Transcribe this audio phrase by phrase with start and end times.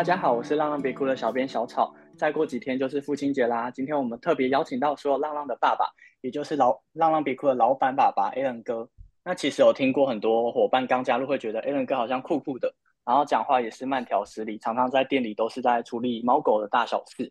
[0.00, 1.94] 大家好，我是浪浪别哭的小编小草。
[2.16, 5.84] 再过几天就是父亲节啦，今天我们特别邀请到所有浪浪的爸爸，
[6.22, 8.88] 也就是老浪浪别哭的老板爸爸 Alan 哥。
[9.22, 12.74] 那其实有听过很多伙伴刚加入会觉得 Alan 哥好像酷酷的，
[13.04, 17.30] 然后讲话也是慢条斯理，常常在店里都是在处理猫狗的大小事。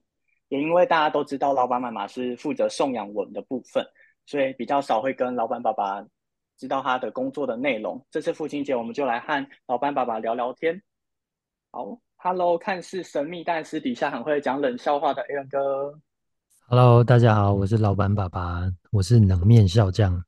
[0.49, 3.83] 也因为大家都知道老板妈妈是负责送养我们的部分，
[4.27, 6.05] 所以比较少会跟老板爸爸
[6.55, 8.05] 知道他的工作的内容。
[8.11, 10.83] 这次父亲节，我们就来和老板爸爸聊聊天。
[11.71, 11.99] 好。
[12.21, 15.97] Hello，看似神秘但私底下很会讲冷笑话的 Alan 哥。
[16.67, 20.21] Hello，大家好，我是老板爸爸，我是冷面笑匠。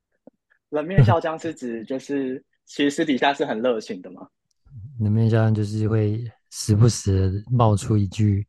[0.70, 4.26] 冷面笑匠是指就是其实私底下是很热情的嘛？
[5.00, 8.46] 冷面笑匠就是会时不时冒出一句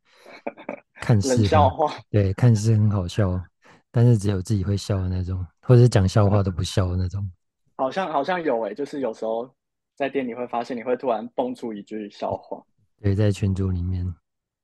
[1.02, 3.38] 看似冷笑话，对，看似很好笑，
[3.90, 7.30] 但是只有自己会笑的那种，或者是讲笑话都不笑的那种。
[7.76, 9.54] 好像好像有诶、欸，就是有时候
[9.94, 12.58] 在店里会发现你会突然蹦出一句笑话。
[13.02, 14.06] 对，在群组里面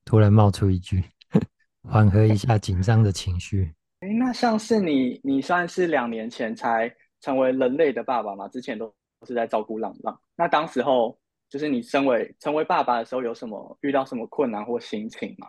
[0.05, 1.03] 突然冒出一句，
[1.83, 3.75] 缓和一下紧张的情绪。
[4.01, 8.47] 哎，那像是你，你算是两年前才成为人类的爸爸吗？
[8.49, 8.95] 之前都
[9.27, 10.21] 是在照顾浪浪。
[10.37, 15.49] 那当时候，就是你身为成为爸爸的时候，有什么遇到什么困难或心情吗？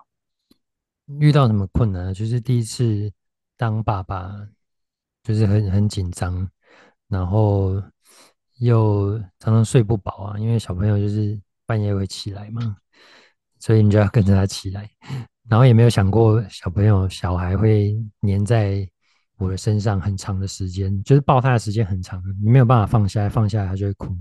[1.19, 2.13] 遇到什么困难？
[2.13, 3.11] 就是第一次
[3.57, 4.31] 当爸爸，
[5.23, 6.49] 就是很很紧张，
[7.09, 7.83] 然后
[8.59, 11.37] 又常常睡不饱啊，因为小朋友就是。
[11.67, 12.77] 半夜会起来嘛，
[13.59, 14.89] 所以你就要跟着他起来，
[15.47, 18.89] 然后也没有想过小朋友、小孩会黏在
[19.37, 24.17] 我的身上很长的时间，就是抱他的时间很长，你没有办法放下，放下他就会哭，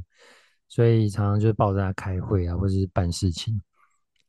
[0.69, 3.59] 所以常常就是抱着他开会啊，或者是办事情，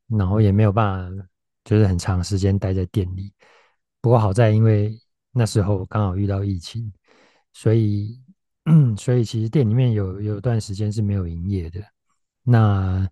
[0.07, 0.85] 然后也没有办
[1.17, 1.25] 法
[1.65, 3.33] 就是很长时间待在店里。
[3.99, 4.97] 不过好在因为
[5.31, 6.93] 那时候刚好遇到疫情，
[7.51, 8.21] 所以
[8.97, 11.81] 所以其实店里面有有段时间是没有营业的。
[12.49, 13.05] 那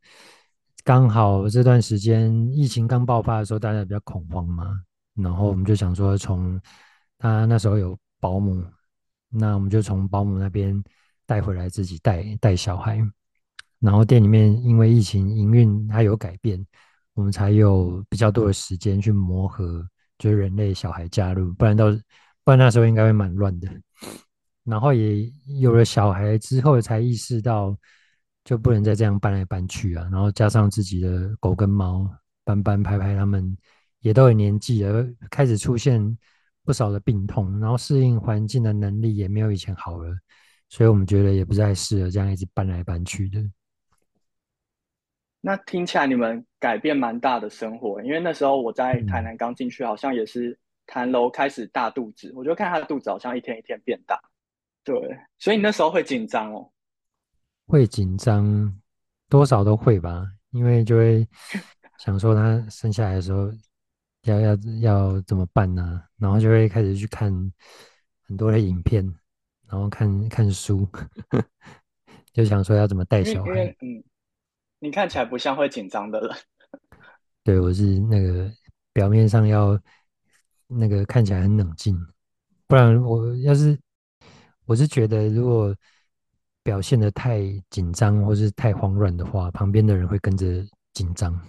[0.85, 4.79] 刚好这段时间疫情刚爆发的时候，大家比较恐慌嘛，
[5.13, 6.57] 然后我们就想说，从
[7.17, 8.63] 他那时候有保姆，
[9.27, 10.81] 那我们就从保姆那边
[11.25, 12.97] 带回来自己带带小孩，
[13.79, 16.65] 然后店里面因为疫情营运它有改变，
[17.13, 19.85] 我们才有比较多的时间去磨合，
[20.17, 21.91] 就是人类小孩加入，不然到
[22.45, 23.67] 不然那时候应该会蛮乱的。
[24.63, 25.29] 然后也
[25.59, 27.77] 有了小孩之后，才意识到。
[28.45, 32.07] 就不能再这样搬来搬去啊，然后加上自己的狗跟猫
[32.43, 33.57] 搬搬拍拍，他们
[34.01, 36.17] 也都有年纪了，开始出现
[36.63, 40.15] 不少的病痛，然后适应环境的能力也没有以前好了，
[40.69, 43.43] 所以我们觉得也不再适合这样一直搬来搬去的。
[45.41, 54.21] 那听起来你们改变蛮大的生活，因为那时候我在台南刚进去，好像也是谈楼开始大肚子，我就看他的肚子好像一天一天变大，
[54.83, 54.95] 对，
[55.39, 56.71] 所以你那时候会紧张哦。
[57.67, 58.79] 会紧张，
[59.27, 61.27] 多少都会吧，因为就会
[61.97, 63.51] 想说他生下来的时候
[64.23, 66.09] 要要要怎么办呢、啊？
[66.17, 67.31] 然后就会开始去看
[68.27, 69.03] 很多的影片，
[69.67, 70.87] 然后看看书，
[72.31, 73.75] 就想说要怎么带小孩。
[73.81, 74.03] 嗯，
[74.79, 76.29] 你看起来不像会紧张的人。
[77.43, 78.51] 对，我是那个
[78.93, 79.79] 表面上要
[80.67, 81.97] 那个看起来很冷静，
[82.67, 83.75] 不然我要是
[84.65, 85.75] 我是觉得如果。
[86.65, 90.45] 表现得太紧张或是太慌乱的话，旁边的人会跟着
[90.93, 91.39] 紧张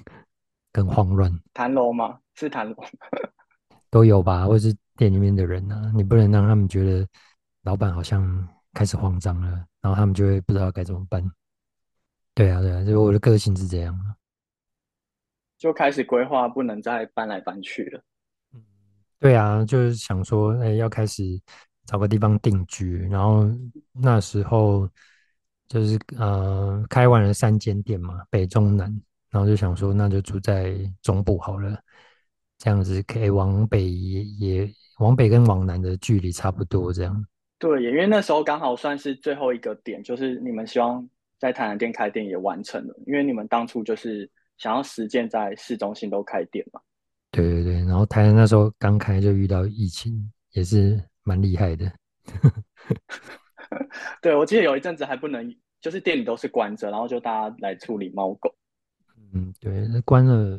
[0.70, 1.32] 跟慌乱。
[1.54, 2.20] 谈楼吗？
[2.34, 2.76] 是谈楼，
[3.88, 5.92] 都有吧，或是店里面的人呢、啊？
[5.96, 7.08] 你不能让他们觉得
[7.62, 9.48] 老板好像开始慌张了，
[9.80, 11.24] 然后他们就会不知道该怎么办。
[12.34, 13.98] 对啊，对啊，就我的个性是这样，
[15.56, 18.02] 就开始规划不能再搬来搬去了。
[18.52, 18.62] 嗯，
[19.18, 21.22] 对啊，就是想说，哎，要开始。
[21.86, 23.48] 找个地方定居，然后
[23.92, 24.88] 那时候
[25.68, 28.86] 就是呃开完了三间店嘛，北中南，
[29.30, 31.80] 然后就想说那就住在中部好了，
[32.58, 37.26] 这样子可以往北也也往北跟往南的距离差不多这样。
[37.58, 41.08] 对，因为那时候刚好算是最后一个点，就是你们希望
[41.38, 46.80] 在台南店开店也完成了，因为你们当初就是想要实践在市中心都开店嘛。
[47.30, 51.02] 对对对，然后台南那时候刚开就遇到疫情，也是。
[51.26, 51.92] 蛮厉害的，
[54.22, 58.54] 对，我记得有一阵子还不能，就是店里都是关着，然后就大家来处理猫狗。
[59.34, 60.56] 嗯，对，那关了，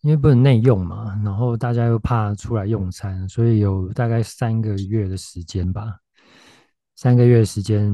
[0.00, 5.98] 因为不能内用嘛，然后大家又怕出来用餐，所以有大概三个月的时间吧，
[6.96, 7.92] 三个月的时间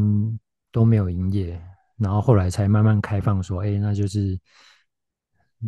[0.71, 1.61] 都没有营业，
[1.97, 4.39] 然后后来才慢慢开放，说，哎，那就是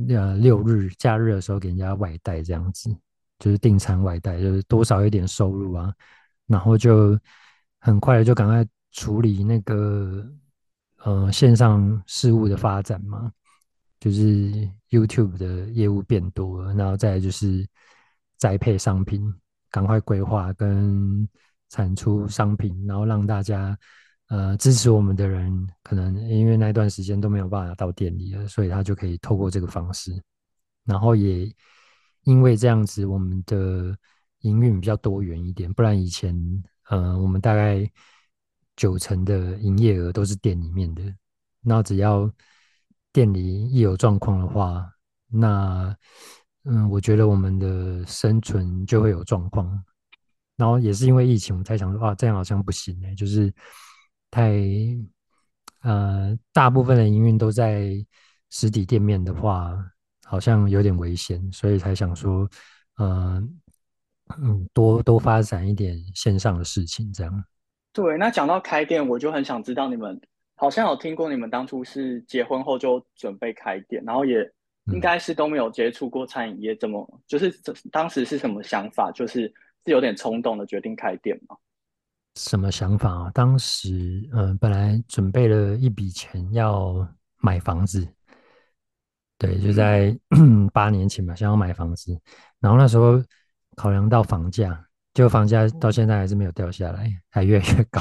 [0.09, 2.97] 呃六日假日的时候给人家外带这样子。
[3.43, 5.93] 就是订餐外带，就是多少一点收入啊，
[6.47, 7.19] 然后就
[7.81, 10.25] 很快就赶快处理那个
[10.99, 13.33] 呃线上事务的发展嘛，
[13.99, 17.67] 就是 YouTube 的业务变多了，然后再就是
[18.39, 19.35] 栽培商品，
[19.73, 21.29] 赶快规划跟
[21.69, 23.77] 产出商品，然后让大家
[24.29, 30.12] 呃支持我们的人，可能因为那段时间都没有办法到店里了，所以他就可以透过这个方式，
[30.85, 31.53] 然后也
[32.25, 33.97] 因为这样子，我们的
[34.41, 36.35] 营运比较多元一点，不然以前
[36.89, 37.91] 呃我们大概
[38.77, 41.03] 九成的营业额都是店里面的，
[41.61, 42.31] 那只要
[43.13, 44.91] 店里一有状况的话，
[45.29, 45.97] 那
[46.65, 49.85] 嗯，我觉得我们的生存就会有状况。
[50.57, 53.53] 然后也是因为疫情，我们才想说啊，这样好像不行哎，就是
[54.31, 54.61] 太
[55.81, 57.95] 呃，大部分的营运都在
[58.51, 59.77] 实体店面的话，
[60.32, 62.49] 好像有点危险，所以才想说，
[62.96, 63.38] 呃，
[64.40, 67.44] 嗯，多多发展一点线上的事情，这样。
[67.93, 70.19] 对，那讲到开店，我就很想知道你们。
[70.55, 74.50] 好像有听过你们当初是结婚后就准备开店，然后也
[74.87, 77.55] 应该是都没有接触过餐饮业，怎么就是
[77.90, 79.12] 当时是什么想法？
[79.12, 79.43] 就是
[79.85, 81.55] 是有点冲动的决定开店吗？
[82.37, 83.31] 什么想法啊？
[83.35, 87.06] 当时嗯、呃，本来准备了一笔钱要
[87.37, 88.08] 买房子，
[89.43, 90.17] 对，就在
[90.73, 92.17] 八年前吧，想要买房子，
[92.61, 93.21] 然后那时候
[93.75, 98.00] 考量到房价，结果房价到现在还是没有掉下来，还越来越高。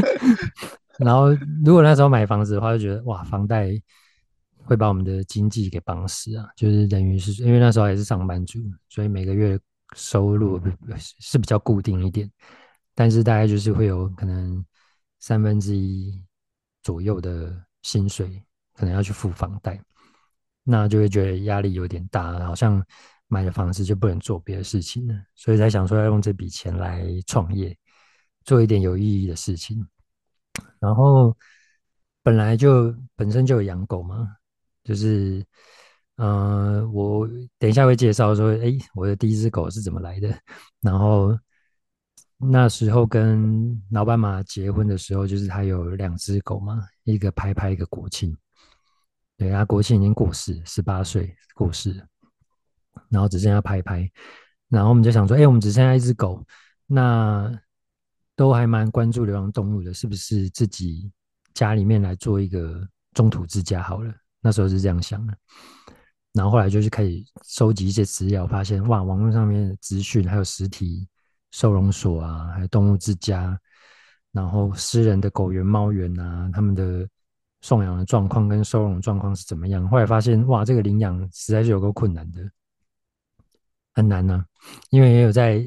[0.98, 1.28] 然后，
[1.62, 3.70] 如果那时候买房子的话，就觉得哇，房贷
[4.64, 6.48] 会把我们的经济给绑死啊！
[6.56, 9.60] 就是等于是因为那时候还是上班族，所以每个月
[9.94, 10.58] 收入
[11.20, 12.30] 是比较固定一点，
[12.94, 14.64] 但是大概就是会有可能
[15.20, 16.18] 三分之一
[16.82, 18.42] 左右的薪水
[18.72, 19.78] 可能要去付房贷，
[20.68, 22.84] 那就会觉得压力有点大，好像
[23.28, 27.76] 买了房子就不能做别的事情了，所以才想说要用这笔钱来创业，
[28.44, 29.86] 做一点有意义的事情。
[30.80, 31.36] 然后
[32.22, 34.28] 本来就本身就有养狗嘛，
[34.82, 35.38] 就是，
[36.16, 37.28] 嗯、呃，我
[37.58, 40.36] 等一下会介绍说，哎，我的第一只狗是怎么来的。
[40.80, 41.38] 然后
[42.38, 48.36] 那时候跟老板妈结婚的时候，就是他有两只狗嘛，一个拍拍，一个国庆。
[49.36, 51.92] 对，啊国庆已经过世，十八岁过世，
[53.08, 54.10] 然后只剩下拍拍。
[54.68, 56.44] 然后我们就想说，哎，我们只剩下一只狗，
[56.86, 57.58] 那。
[58.38, 61.10] 都还蛮关注流浪动物的，是不是自己
[61.54, 64.12] 家里面来做一个中途之家好了？
[64.42, 65.34] 那时候是这样想的，
[66.34, 71.08] 然后后来就是开始收集一些资料，发现哇，网络上面的资讯还有实体
[71.50, 73.58] 收容所啊，还有动物之家，
[74.32, 77.08] 然后私人的狗园、猫园啊，他们的
[77.66, 79.88] 送养的状况跟收容状况是怎么样？
[79.88, 82.48] 后来发现哇，这个领养实在是有够困难的，
[83.92, 84.46] 很难呢、啊，
[84.90, 85.58] 因为也有在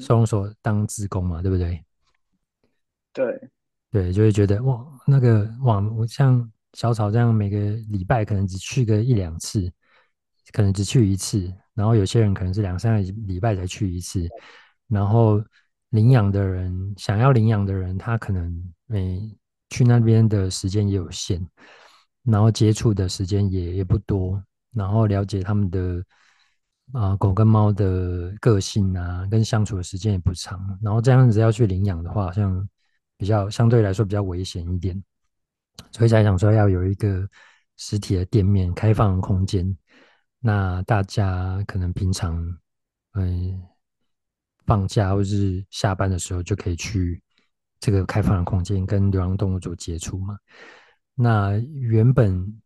[0.00, 1.84] 收容所当职工嘛，对不对？
[3.12, 3.50] 对，
[3.92, 7.56] 对，就会觉得哇，那个哇，我像小草这样，每个
[7.88, 9.72] 礼拜可能只去个一两次，
[10.50, 14.26] 可能只去一次，然后有些人可能是两三个礼拜才去一次，
[14.88, 15.40] 然后
[15.90, 19.32] 领养的人，想要领养的人，他可能每
[19.74, 21.44] 去那边的时间也有限，
[22.22, 24.40] 然后接触的时间也也不多，
[24.72, 26.04] 然后了解他们的
[26.92, 32.68] 啊、狗跟猫的个性啊，跟相处的时间也不长，然后这样子要去领养的话，好像。
[33.16, 35.02] 比较相对来说比较危险一点，
[35.92, 37.26] 所以才想说要有一个
[37.76, 39.64] 实体的店面，开放空间，
[40.40, 42.36] 那大家可能平常
[43.12, 43.62] 嗯
[44.66, 47.22] 放假或是下班的时候就可以去
[47.84, 50.38] 这个开放的空间跟流浪动物做接触嘛。
[51.14, 52.62] 那原本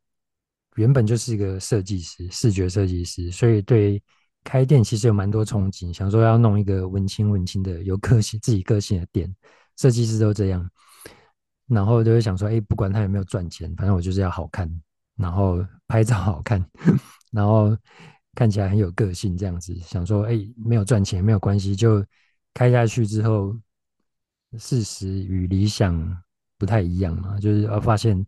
[0.76, 4.00] 原本就是一个设计师，视觉设计师，所以对
[4.44, 9.34] 开店其实有蛮多憧憬，想说要弄一个文青文青的有个性自己个性的店。
[9.76, 10.70] 设计师都这样，
[11.66, 14.70] 然后就会想说，哎，不管他有没有赚钱，反正我就是要好看，
[15.16, 16.64] 然后拍照好看，
[17.32, 17.76] 然后
[18.34, 19.74] 看起来很有个性，这样子。
[19.80, 22.04] 想说，哎，没有赚钱没有关系，就
[22.54, 23.56] 开下去之后，
[24.56, 26.22] 事实与理想
[26.56, 28.24] 不太一样嘛，就是要发现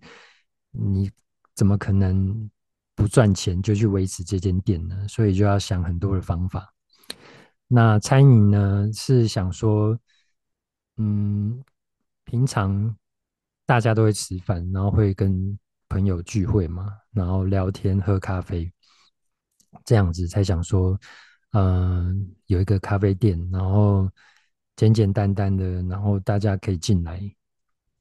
[0.71, 1.11] 你
[1.55, 2.51] 怎么可能
[2.95, 5.07] 不赚钱就去维持这间店呢？
[5.09, 6.75] 所以就要想很多的方法。
[7.69, 9.99] 那餐饮呢，是想说。
[11.03, 11.65] 嗯，
[12.25, 12.95] 平常
[13.65, 15.59] 大家都会吃饭，然后会跟
[15.89, 18.71] 朋友聚会嘛，然后聊天喝咖啡，
[19.83, 21.01] 这样子才想说，
[21.53, 24.11] 嗯、有一个咖啡店，然后
[24.81, 27.21] 简简单单的，然后大家可以进来，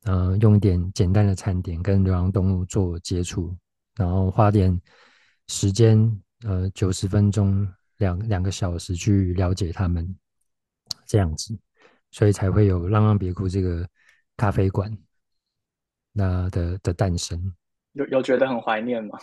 [0.04, 3.54] 嗯、呃，用一点简单的餐点跟流浪动物做接触，
[3.98, 4.82] 然后花点
[5.48, 6.00] 时间，
[6.46, 7.68] 呃，九十分钟
[7.98, 10.16] 两两个小时去了解他们，
[11.06, 11.54] 这样子。
[12.12, 13.86] 所以才会有浪浪别哭这个
[14.38, 14.90] 咖啡馆
[16.14, 17.54] 那的的诞生。
[17.92, 19.20] 有有觉得很怀念吗？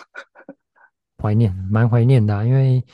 [1.17, 2.85] 怀念，蛮怀念的啊，因为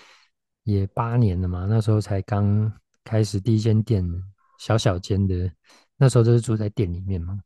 [0.62, 4.02] 也八年了嘛，那时候才刚开始第一间店，
[4.62, 5.50] 小小间的，
[5.96, 7.36] 那时候就是住在店里面嘛，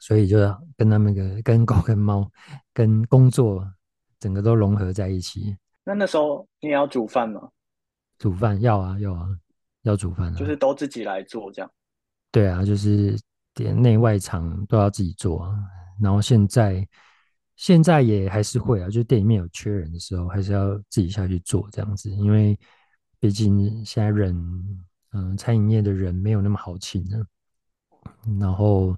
[0.00, 0.38] 所以就
[0.74, 2.26] 跟他们个跟狗跟猫
[2.72, 3.62] 跟工作
[4.18, 5.54] 整个都融合在一起。
[5.84, 7.50] 那那时候你也要煮饭吗？
[8.16, 9.28] 煮饭要啊要啊，
[9.82, 11.70] 要煮饭啊，就是都自己来做这样。
[12.32, 13.14] 对啊，就是
[13.52, 15.54] 店内外场都要自己做啊。
[16.00, 16.88] 然后现在
[17.56, 22.10] 现在也还是会啊，就店里面有缺人的时候，还是要自己下去做这样子。
[22.12, 22.58] 因为
[23.20, 24.34] 毕竟现在人，
[25.14, 27.26] 嗯、餐饮业的人没有那么好请的。
[28.38, 28.94] 然后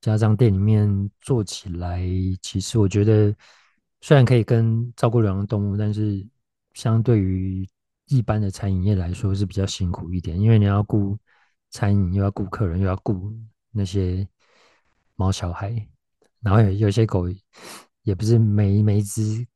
[0.00, 2.00] 加上店里面做起来，
[2.40, 3.34] 其实我觉得
[4.00, 6.24] 虽然可以跟照顾流浪动物，但是
[6.74, 7.68] 相对于
[8.06, 11.18] 一般的餐饮业来说是比较辛苦一点，因为你要顾。
[11.74, 13.32] 餐饮又要顾客人，又要顾
[13.70, 14.28] 那些
[15.14, 15.70] 猫小孩，
[16.40, 17.24] 然后有有些狗
[18.02, 19.46] 也不是每每一只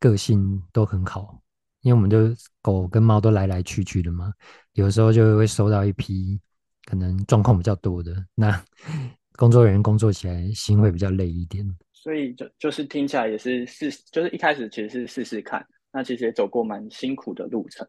[0.00, 1.40] 个性都很好，
[1.82, 4.32] 因为我们就狗跟猫都来来去去的嘛，
[4.72, 6.40] 有时候就会收到一批
[6.84, 8.62] 可能状况比较多的，那
[9.36, 11.66] 工作人员工作起来心会比较累一点。
[11.92, 17.86] 所以就就是听起来也是试，就是一开始其实是试试看，那其实也走过蛮辛苦的路程。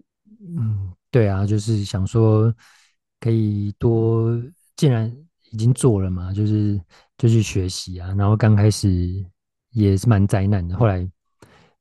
[0.57, 2.53] 嗯，对啊，就是想说。
[3.23, 4.33] 可以多，
[4.75, 5.15] 既然
[5.51, 6.81] 已经做了嘛，就是
[7.19, 8.07] 就去学习啊。
[8.17, 9.23] 然后刚开始
[9.69, 11.07] 也是蛮灾难的，后来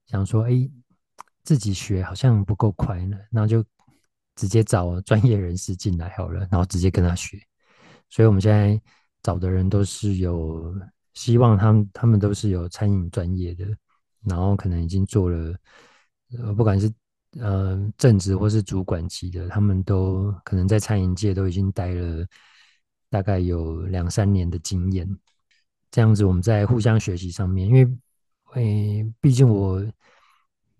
[0.04, 0.70] 想说，哎，
[1.42, 3.64] 自己学好像不够快呢，然后就
[4.36, 7.38] 直接找专业人士进来好了，然后直接跟他学。
[8.08, 8.80] 所以我们现在
[9.22, 10.74] 找的人都是有
[11.14, 13.64] 希望，他们他们都是有餐饮专业的，
[14.24, 15.56] 然后可能已经做了，
[16.38, 16.92] 呃，不管是。
[17.38, 22.26] 呃，正职或是主管级的，他们都可能在餐饮界都已经待了
[23.08, 25.08] 大概有两三年的经验。
[25.92, 27.88] 这样子，我们在互相学习上面，因为，
[28.54, 29.80] 诶，毕竟我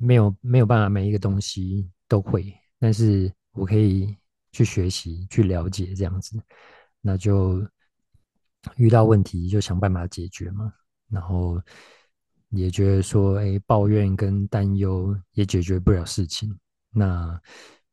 [0.00, 4.16] 没有没有办法每一个东西都会，但是我可以
[4.50, 6.42] 去学习、去了解这样子，
[7.00, 7.64] 那就
[8.76, 10.73] 遇到问题就想办法解决嘛，
[11.09, 11.61] 然后。
[12.52, 16.52] 也觉得说，哎，抱怨跟担忧也解决不了事情。
[16.92, 17.40] 那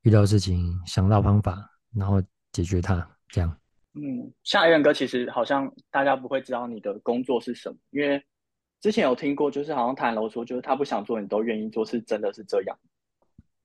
[0.01, 2.19] 遇到事情想到方法，然后
[2.51, 3.55] 解决它，这样。
[3.93, 8.19] 嗯，像 Alan 哥，其实好像大家不会知道你的工作是什么，因为
[8.79, 12.77] 之前有听过，就是好像谭楼说，就是他不想做，你都愿意做，是真的是这样？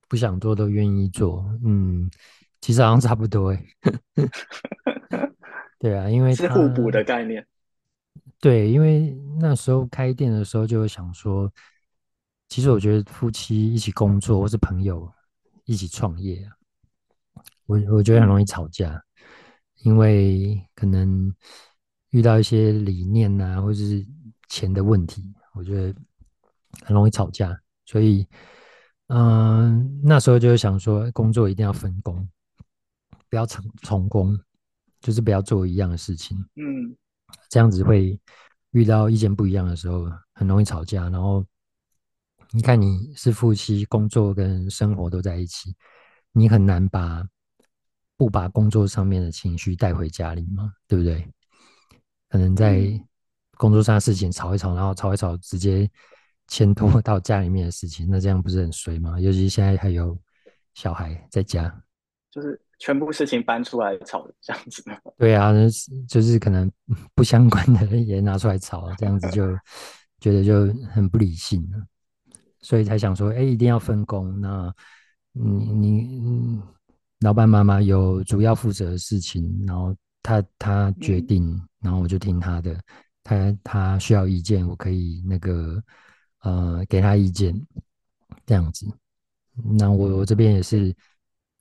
[0.08, 2.10] 不想做都愿意做，嗯，
[2.60, 3.64] 其实好像差不多哎。
[5.78, 7.46] 对啊，因为是互补的概念。
[8.40, 11.50] 对，因为那时候开店的时候就会想说，
[12.48, 15.10] 其实我觉得夫妻一起工作或是朋友
[15.64, 16.52] 一起创业啊，
[17.66, 19.02] 我我觉得很容易吵架，
[19.82, 21.34] 因为可能
[22.10, 24.06] 遇到一些理念啊，或者是
[24.52, 25.98] 钱的问题，我觉得
[26.84, 27.58] 很容易吵架。
[27.86, 28.28] 所以，
[29.06, 32.28] 嗯，那时候就会想说，工作一定要分工，
[33.30, 34.38] 不要重重工，
[35.00, 36.36] 就是不要做一样的事情。
[36.56, 36.94] 嗯。
[37.48, 38.20] 这样子会
[38.72, 40.04] 遇到意见不一样的时候，
[40.34, 41.08] 很容易吵架。
[41.08, 41.42] 然后
[42.50, 45.74] 你看，你是夫妻，工作跟生活都在一起，
[46.32, 47.26] 你很难把
[48.18, 51.26] 不把工作上面的情绪带回家里嘛，对不对？
[52.28, 53.02] 可能在
[53.62, 55.88] 工作上的事情吵一吵，然后吵一吵，直接
[56.48, 59.20] 牵拖到家里面的事情，那这样不是很衰吗？
[59.20, 60.18] 尤其现在还有
[60.74, 61.72] 小孩在家，
[62.30, 62.60] 就是。
[62.78, 64.82] 全部事情搬出来吵这样子，
[65.16, 65.52] 对啊，
[66.08, 66.68] 就是可能
[67.14, 69.46] 不相关的也拿出来吵，这样子就
[70.18, 71.78] 觉得就很不理性了，
[72.60, 74.40] 所以才想说，哎，一定要分工。
[74.40, 74.74] 那
[75.30, 76.60] 你你
[77.20, 82.76] 老板妈妈有主要负责的事情，然后他他决定，然后我就听他的。
[83.24, 85.82] 他他需要意见，我可以那个
[86.40, 87.54] 呃给他意见，
[88.46, 88.86] 这样子。
[89.78, 90.94] 那我我这边也是。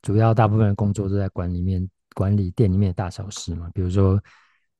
[0.03, 4.19] 主要大部分的工作都在管里面管理店里面的大小事嘛，比如说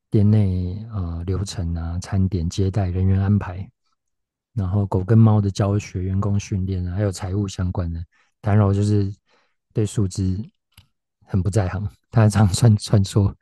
[0.10, 3.70] 店内呃流程啊、餐点接待、人员安排，
[4.56, 8.04] 然后狗跟猫的教学、员工训练啊，还有财务相关的。
[8.42, 9.14] 当然，我就是
[9.72, 10.44] 对数字
[11.32, 13.34] 很不在行，他常算算错，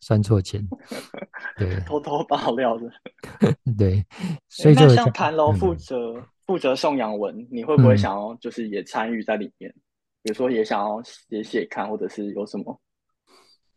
[0.00, 0.60] 算错钱。
[1.56, 2.90] 对，偷偷爆料的。
[3.78, 4.04] 对，
[4.48, 9.70] 所以就像谭楼负责、嗯、负责送养文，你会不会想要就是也参与在里面？
[9.70, 9.80] 嗯
[10.24, 12.80] 比如说，也想要写写看，或者是有什么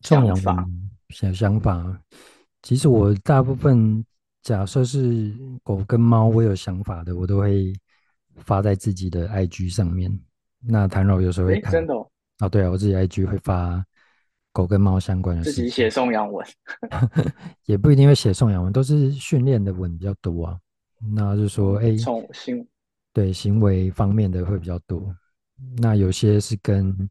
[0.01, 0.63] 想法？
[1.09, 1.99] 想想法。
[2.61, 4.05] 其实我大部分
[4.43, 5.33] 假设是
[5.63, 7.73] 狗跟猫，我有想法的，我都会
[8.35, 10.15] 发在自己的 IG 上面。
[10.59, 12.07] 那谭老有时候会看，真的哦？
[12.39, 13.83] 哦，对啊，我自己 IG 会发
[14.51, 15.43] 狗跟猫相关的。
[15.43, 16.45] 自己写送养文，
[17.65, 20.59] 也不一定会写送养文，都是训练的文比较多啊。
[21.13, 22.67] 那就是说，哎，宠物新
[23.13, 25.15] 对行为方面的会比较多。
[25.77, 27.09] 那有些是跟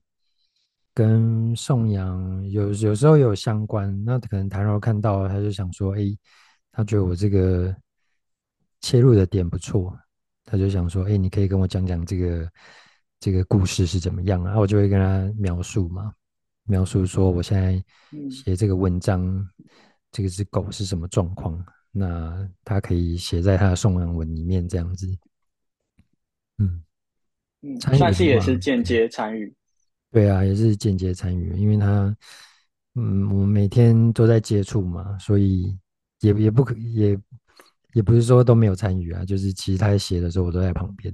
[0.93, 6.01] 跟送养有有时候有相关，那可能谭柔看到他就想说，哎，
[6.71, 7.75] 他觉得我这个
[8.81, 9.97] 切入的点不错，
[10.45, 12.47] 他就想说，哎，你可以跟我讲讲这个
[13.25, 14.59] 这个故事是怎么样啊？
[14.59, 16.13] 我就会跟他描述嘛，
[16.65, 17.83] 描述说我现在
[18.29, 19.49] 写这个文章，嗯、
[20.13, 25.09] 这个只狗是什么状况，那他可以写在他的送养文里面这样子。
[26.59, 26.85] 嗯
[27.63, 29.51] 嗯，算是也是间接参与，
[30.13, 32.15] 对啊，也是间接参与，因为他，
[32.95, 35.75] 嗯，我们每天都在接触嘛，所以
[36.21, 37.19] 也也不可也
[37.95, 41.11] 也不是说都没有参与啊，就是其实他在写的时候，我都在旁边，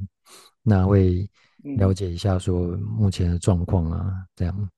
[0.60, 1.30] 那会
[1.76, 4.70] 了解一下说目前的状况啊，这样。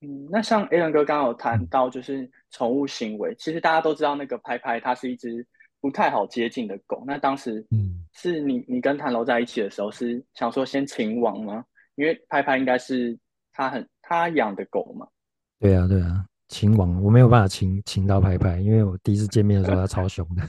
[0.00, 5.46] 嗯，那像 Alan 哥刚刚有谈到就是宠物行为，嗯、其实大家都知道那个拍拍，它是一只。
[5.80, 11.64] 不太好接近的狗，那当时嗯是你你跟谭柔在一起的时候，是想说先请王吗？
[11.94, 13.16] 因为拍拍应该是
[13.52, 15.06] 他很他养的狗嘛。
[15.60, 20.42] 对啊对啊，请王我没有办法请请到拍拍，因为我第一次见面的时候他超凶的。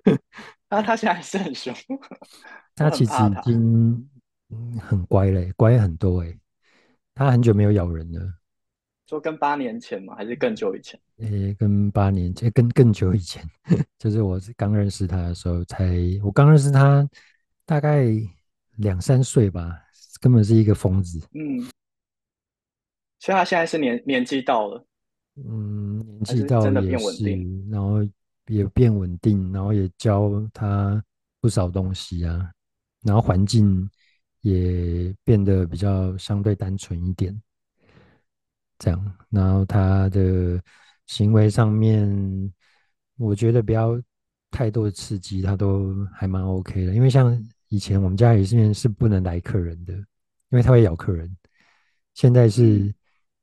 [0.70, 1.74] 那他现在还是很凶。
[2.74, 4.08] 他其实已经
[4.80, 6.38] 很乖嘞，乖很多哎。
[7.14, 8.20] 他很久没有咬人了。
[9.06, 10.16] 就跟八年前嘛？
[10.16, 10.98] 还是更久以前？
[11.18, 13.46] 诶、欸，跟八年前，更更久以前，
[13.98, 17.08] 就是我刚认识他的时候才，才我刚认识他
[17.66, 18.06] 大概
[18.76, 19.78] 两三岁吧，
[20.20, 21.20] 根本是一个疯子。
[21.34, 21.60] 嗯，
[23.20, 24.84] 所以他现在是年年纪到了，
[25.36, 27.24] 嗯，年纪到了也是，
[27.70, 28.02] 然后
[28.46, 31.00] 也变稳定，然后也教他
[31.40, 32.50] 不少东西啊，
[33.04, 33.88] 然后环境
[34.40, 37.40] 也变得比较相对单纯一点。
[38.78, 40.60] 这样，然后他的
[41.06, 42.52] 行为上面，
[43.16, 44.00] 我觉得不要
[44.50, 46.92] 太多的刺激，他都还蛮 OK 的。
[46.92, 50.04] 因为像以前我们家里面是不能来客人的，因
[50.50, 51.34] 为他会咬客人。
[52.14, 52.92] 现在是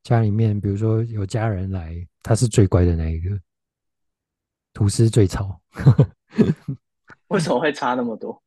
[0.02, 3.38] 家里面，比如说有家人来，他是最乖的那一个，
[4.72, 5.60] 吐司最吵。
[7.28, 8.42] 为什么会差那么多？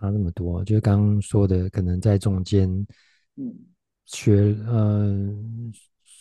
[0.00, 2.68] 差那么多，就是刚刚说的，可能在中间，
[3.36, 3.54] 嗯，
[4.04, 5.34] 学，呃。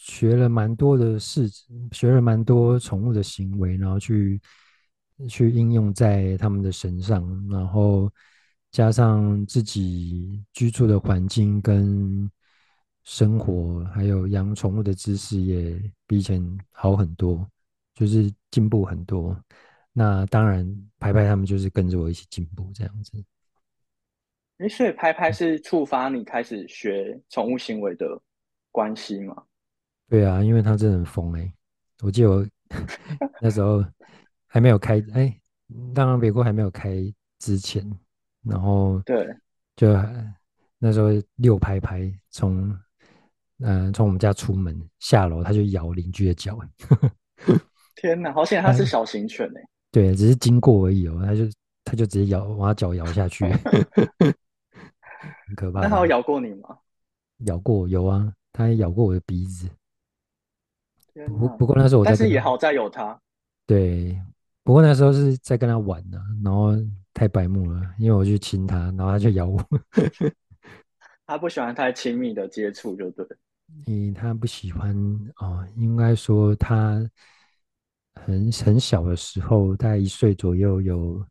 [0.08, 1.50] 学了蛮多的事，
[1.92, 4.40] 学了蛮多宠物的行为，然后去
[5.28, 8.08] 去应用在他们的身上，然后
[8.70, 12.30] 加上自己居住的环境跟
[13.04, 15.74] 生活，还有养宠物的知识也
[16.06, 17.50] 比以前好很多，
[17.96, 19.36] 就是进步很多。
[19.92, 20.64] 那当然，
[21.00, 23.12] 拍拍他们就是跟着我一起进步这样子。
[24.60, 28.08] 诶，所以拍拍是触发你开始学宠物行为的
[28.72, 29.36] 关系吗？
[30.08, 31.54] 对啊，因为他真的很疯哎、欸！
[32.02, 32.46] 我记得我
[33.42, 33.84] 那时候
[34.48, 35.36] 还没有开哎，
[35.94, 36.96] 当然别过还没有开
[37.40, 37.84] 之前，
[38.44, 39.28] 然后对，
[39.76, 39.88] 就
[40.78, 42.70] 那时候遛拍拍从
[43.60, 46.58] 嗯、呃、从我们家出门下楼，他就咬邻居的脚。
[47.96, 49.68] 天哪，好险它是小型犬哎、欸！
[49.92, 51.44] 对，只是经过而已哦，他就
[51.84, 53.46] 他就直接咬往他脚咬下去，
[55.48, 55.82] 很可怕。
[55.82, 56.78] 那他有咬过你吗？
[57.40, 59.70] 咬过，有啊，他还咬过我的鼻子。
[61.28, 63.20] 不不过那时候我在，但是也好在有他。
[63.66, 64.22] 对，
[64.64, 66.72] 不过那时候是在跟他玩呢、啊，然后
[67.14, 69.66] 太白目了，因为我去亲他，然后他就咬我。
[71.26, 73.26] 他不喜欢太亲密的接触，就对。
[73.88, 74.96] 嗯，他不喜欢
[75.38, 77.02] 哦，应该说他
[78.14, 81.26] 很很小的时候，大概一岁左右有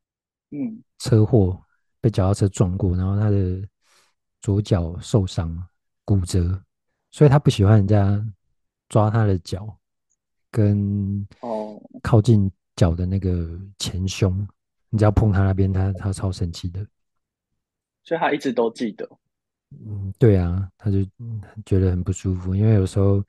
[0.51, 1.63] 嗯车祸，
[2.01, 3.63] 被脚踏车撞过，然后他的
[4.45, 5.51] 左脚受伤
[6.05, 6.63] 骨折，
[7.11, 8.23] 所以他不喜欢人家。
[8.91, 9.77] 抓他的脚，
[10.51, 14.49] 跟哦靠近脚的那个前胸，哦、
[14.91, 16.87] 你只要碰他那边，他他超生气的。
[18.05, 19.09] 所以他一直都记得。
[19.71, 20.99] 嗯，对啊，他就
[21.65, 23.25] 觉得很不舒服，因为有时候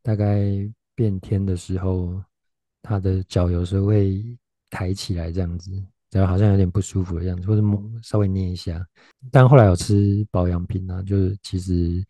[0.00, 0.48] 大概
[0.94, 2.22] 变天的时候，
[2.80, 4.24] 他的脚有时候会
[4.70, 5.70] 抬起来这样子，
[6.10, 8.84] 然后好像有点不舒服的样子，或者摸稍微捏一下。
[9.30, 12.04] 但后来有吃保养品啊，就是其实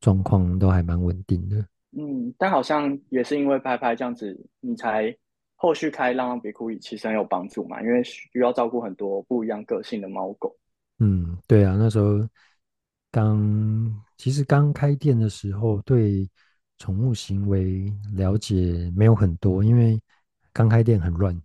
[0.00, 1.56] 状况都还蛮稳定的。
[1.96, 5.14] 嗯，但好像也是因为拍拍这样子，你才
[5.56, 10.56] 后续开浪浪别哭其实很有帮助嘛，因为需要照顾很多不一样个性的猫狗。
[10.98, 12.26] 嗯，对啊，那时候
[13.10, 16.28] 刚其实刚开店的时候，对
[16.78, 20.00] 宠物行为了解没有很多，因为
[20.52, 21.40] 刚开店很乱。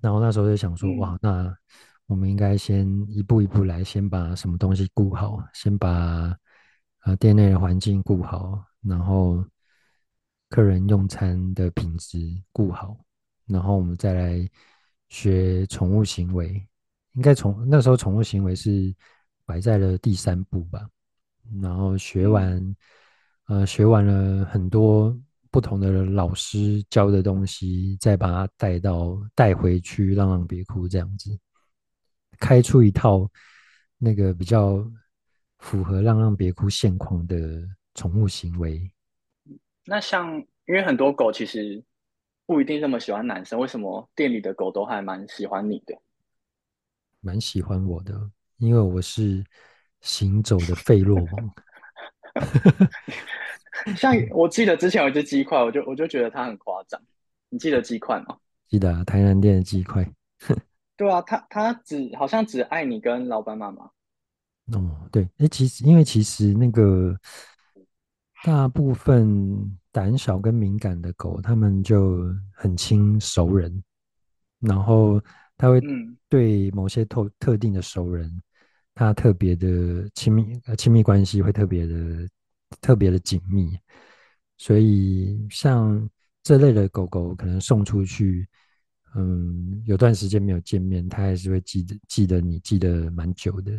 [0.00, 1.56] 然后那时候就想说，嗯、哇，那
[2.06, 6.36] 我们应该先一步一步来，先把什么东西顾好，先把
[7.04, 9.44] 呃店内的环境顾好，然后。
[10.50, 12.18] 客人用餐的品质
[12.52, 12.96] 顾好，
[13.44, 14.48] 然后我们再来
[15.10, 16.66] 学宠物行为，
[17.12, 18.90] 应该从那时候宠物行为是
[19.44, 20.88] 摆在了第三步吧。
[21.60, 22.56] 然后学完，
[23.48, 25.14] 嗯、呃，学完了很多
[25.50, 31.38] 不同的老师教的东西，再把它带到带回去，浪浪别哭这样子，
[32.38, 33.30] 开出一套
[33.98, 34.84] 那个比较
[35.58, 37.62] 符合浪浪别哭现况的
[37.94, 38.90] 宠物行为。
[39.84, 41.82] 那像，因为很多狗其实
[42.46, 45.94] 不一定那么喜欢男生，为什么店里的狗都还蛮喜欢你的？
[47.20, 49.44] 蛮喜欢我的，因为我是。
[50.00, 51.50] 行走的费洛 蒙，
[53.96, 57.00] 像我记得之前有一只鸡块，我就我就觉得它很夸张。
[57.48, 58.36] 你记得鸡块吗？
[58.68, 60.06] 记得啊，台南店的鸡块。
[60.96, 63.84] 对啊，它它只好像只爱你跟老板妈妈。
[64.72, 67.16] 哦，对，哎，其实因为其实那个
[68.44, 73.82] 大部分胆小跟敏感的狗，它们就很亲熟人，
[74.60, 75.20] 然后
[75.56, 75.80] 它会
[76.28, 78.30] 对某些特特定的熟人。
[78.94, 82.28] 它特别的亲密，呃，亲密关系会特别的
[82.80, 83.78] 特别的紧密，
[84.56, 86.08] 所以像
[86.42, 88.48] 这类的狗狗，可能送出去，
[89.14, 93.72] 嗯，有段时间没有见面，它还是会记得记得你，记得蛮久的。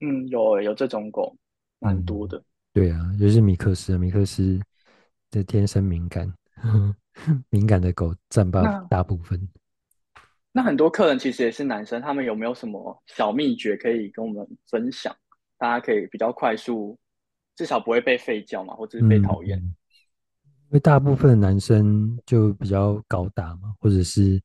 [0.00, 1.36] 嗯，有有这种狗，
[1.78, 2.38] 蛮多的。
[2.38, 4.58] 嗯、对啊，尤其是米克斯，米克斯
[5.30, 9.48] 的天生敏感，呵 呵敏感的狗占大大部分。
[10.52, 15.14] 那很多客人其实也是男生，他们有没有什么小秘诀可以跟我们分享？
[15.58, 16.98] 大家可以比较快速，
[17.56, 19.58] 至少不会被吠叫嘛，或者是被讨厌。
[19.58, 24.40] 嗯，因为大部分男生就比较高大嘛，或者是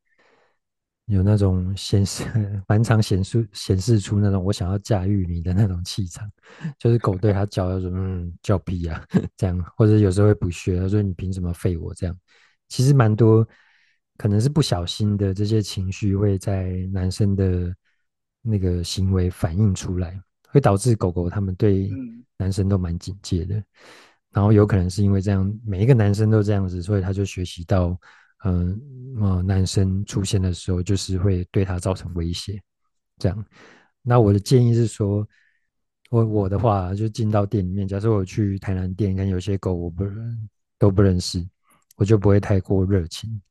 [1.05, 2.23] 有那种显示
[2.67, 6.29] 蛮常显示显示出那种我想要驾驭你的那种气场，
[6.79, 9.05] 就是狗对他叫，要说嗯叫屁啊
[9.37, 12.17] 这样，或者有时候会不屑，他说你凭什么吠我这样？
[12.67, 13.47] 其实蛮多。
[14.17, 17.75] 可能是不小心的，这些情绪会在男生的
[18.41, 20.17] 那个行为反映出来，
[20.55, 21.91] 会导致狗狗他们对
[22.37, 23.61] 男生都蛮警戒的。
[24.31, 27.97] 然后有可能是因为这样，每一个男生都这样子，所以他就学习到，
[28.45, 28.81] 嗯，
[29.19, 32.61] 呃，男生出现的时候就是会对他造成威胁。
[33.17, 33.45] 这样，
[34.01, 35.27] 那我的建议是说，
[36.09, 40.05] 我我的话就进到店里面，假设我去台南店，跟有些狗我不
[40.79, 41.45] 都不认识，
[41.97, 43.41] 我就不会太过热情。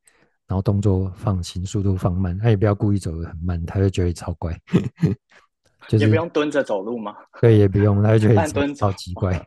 [0.46, 4.54] 然后动作放轻，速度放慢，他也不要故意走得很慢，他就觉得超怪。
[5.88, 7.14] 就是、也不用蹲着走路吗？
[7.40, 9.44] 对，也不用，他就觉得超奇怪。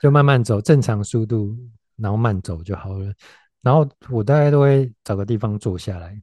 [0.00, 1.56] 就慢慢走，正常速度，
[1.96, 3.12] 然后慢走就好了。
[3.62, 6.20] 然后我大概都会找个地方坐下来，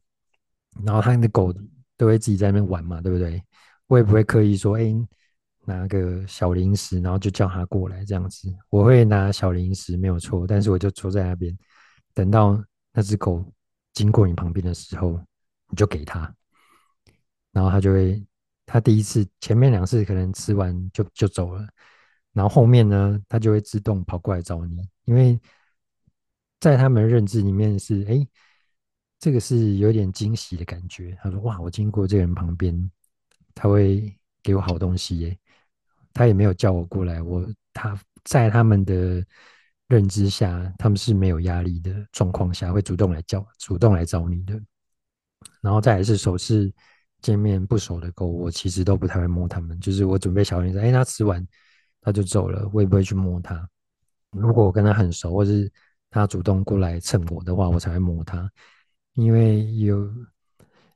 [0.85, 1.53] 然后他的狗
[1.97, 3.41] 都会自己在那边玩嘛，对不对？
[3.87, 4.93] 我也不会刻意说，哎，
[5.65, 8.53] 拿个小零食，然后就叫他过来这样子。
[8.69, 11.57] 我会拿小零食没有错，但是我就坐在那边，
[12.13, 12.63] 等到。
[12.95, 13.43] 那只狗
[13.93, 15.19] 经过你旁边的时候，
[15.67, 16.31] 你就给它，
[17.51, 18.23] 然后它就会，
[18.73, 21.63] 他第一次前面两次可能吃完就就走了，
[22.31, 25.39] 然后后面呢，他就会自动跑过来找你，因为
[26.59, 28.27] 在他们认知里面是，哎，
[29.19, 31.15] 这个是有点惊喜的感觉。
[31.21, 32.91] 他说，哇，我经过这个人旁边，
[33.53, 35.37] 他会给我好东西耶，
[36.11, 39.23] 他也没有叫我过来，我他在他们的。
[39.89, 44.59] 认知下，他们是没有压力的状况下，会主动来叫、主动来找你的。
[45.61, 46.73] 然后再来是首次
[47.23, 49.79] 见面不熟的狗，我其实都不太会摸它们。
[49.79, 51.43] 就是我准备小零食，哎，它吃完
[52.01, 53.67] 它就走了，我也不会去摸它。
[54.29, 55.71] 如果我跟它很熟，或是
[56.11, 58.47] 它主动过来蹭我的话，我才会摸它。
[59.15, 60.07] 因为有，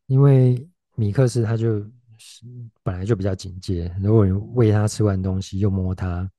[0.06, 1.80] 因为米克斯它就
[2.20, 2.44] 是
[2.84, 6.30] 本来就比较警戒，如果你喂它吃完东西又摸它。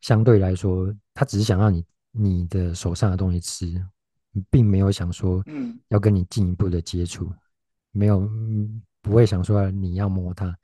[0.00, 3.82] 相对来说，它只是想让你你的手上的东西吃，
[4.50, 7.36] 并没有想说，嗯，要跟你进一步的接触，嗯、
[7.92, 8.20] 没有，
[9.04, 10.56] 不会想说你要摸它，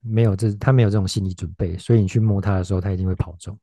[0.00, 3.54] 没有这，他没有这种心理准备，所以你去摸它的时候，他一定会跑走。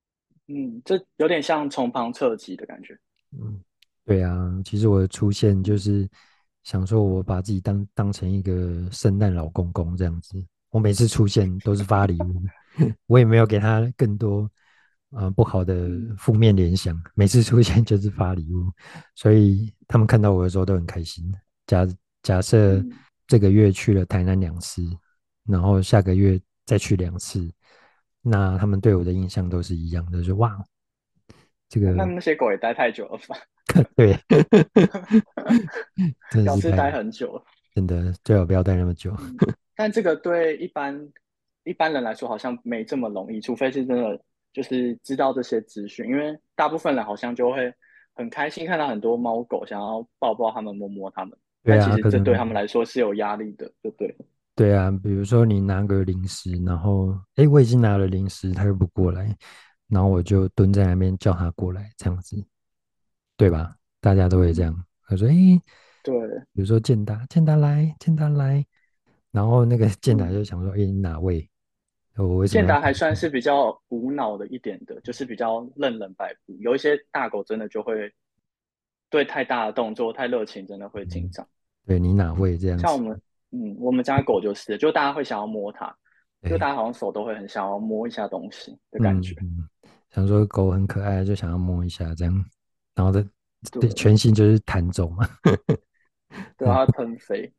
[0.48, 2.96] 嗯，这有点像从旁侧击的感觉。
[3.32, 3.60] 嗯，
[4.06, 6.08] 对啊，其实我的出现就是
[6.64, 10.38] 想说，我把自己当当成一个圣诞老公公这样子，
[10.70, 12.44] 我每次出现都是发礼物，
[13.08, 14.50] 我也没有给他更多。
[15.12, 18.70] 呃，不好的负面联想，每次出现就是发礼物，
[19.16, 21.34] 所以他们看到我的时候都很开心。
[21.68, 21.88] 假
[22.22, 22.84] 假设
[23.28, 24.82] 这个月去了台南两次，
[25.48, 27.52] 然后下个月再去两次，
[28.22, 30.58] 那他们对我的印象都是一样的，就哇，
[31.70, 33.36] 这个那那些狗也待太久了吧？
[33.96, 34.18] 对，
[36.44, 39.16] 表示待很久了，真的最好不要待那么久。
[39.76, 41.12] 但这个对一般
[41.64, 44.22] 一般人来说好像没这么容易，除非是真的。
[44.56, 47.74] 就是知道这些资讯，因为大部分人好像就会
[48.14, 51.38] 很开心看到很多猫狗，想要抱抱他们、摸摸他们。
[51.66, 54.16] 对其实这对他们来说是有压力的，对不对。
[54.56, 59.36] 对啊，比如说你拿个零食，然后哎，我已经拿了零食，他又不过来，
[59.90, 62.38] 然后我就蹲在那边叫他过来，这样子，
[63.36, 63.76] 对吧？
[64.00, 64.86] 大家都会这样。
[65.08, 65.34] 他说：“哎，
[66.04, 66.14] 对，
[66.54, 68.66] 比如说健达，健达来，健达来。”
[69.32, 71.50] 然后那个健达就想说：“哎、嗯，你哪位？”
[72.16, 76.56] 我健达还算是比较无脑的一点的，就是比较任人摆布。
[76.60, 78.10] 有一些大狗真的就会
[79.10, 81.46] 对太大的动作、太热情，真的会紧张。
[81.46, 81.50] 嗯、
[81.86, 82.80] 对你哪位这样？
[82.80, 83.22] 像我们。
[83.52, 85.96] 嗯，我们家狗就是，就大家会想要摸它，
[86.44, 89.34] 就大家好像手都会很想要摸一下东西的感觉。
[89.40, 92.46] 嗯嗯、想说狗很可爱，就想要摸一下这样，
[92.96, 93.26] 然后的
[93.72, 95.26] 对全心就是弹走嘛，
[96.58, 97.50] 对它 喷飞。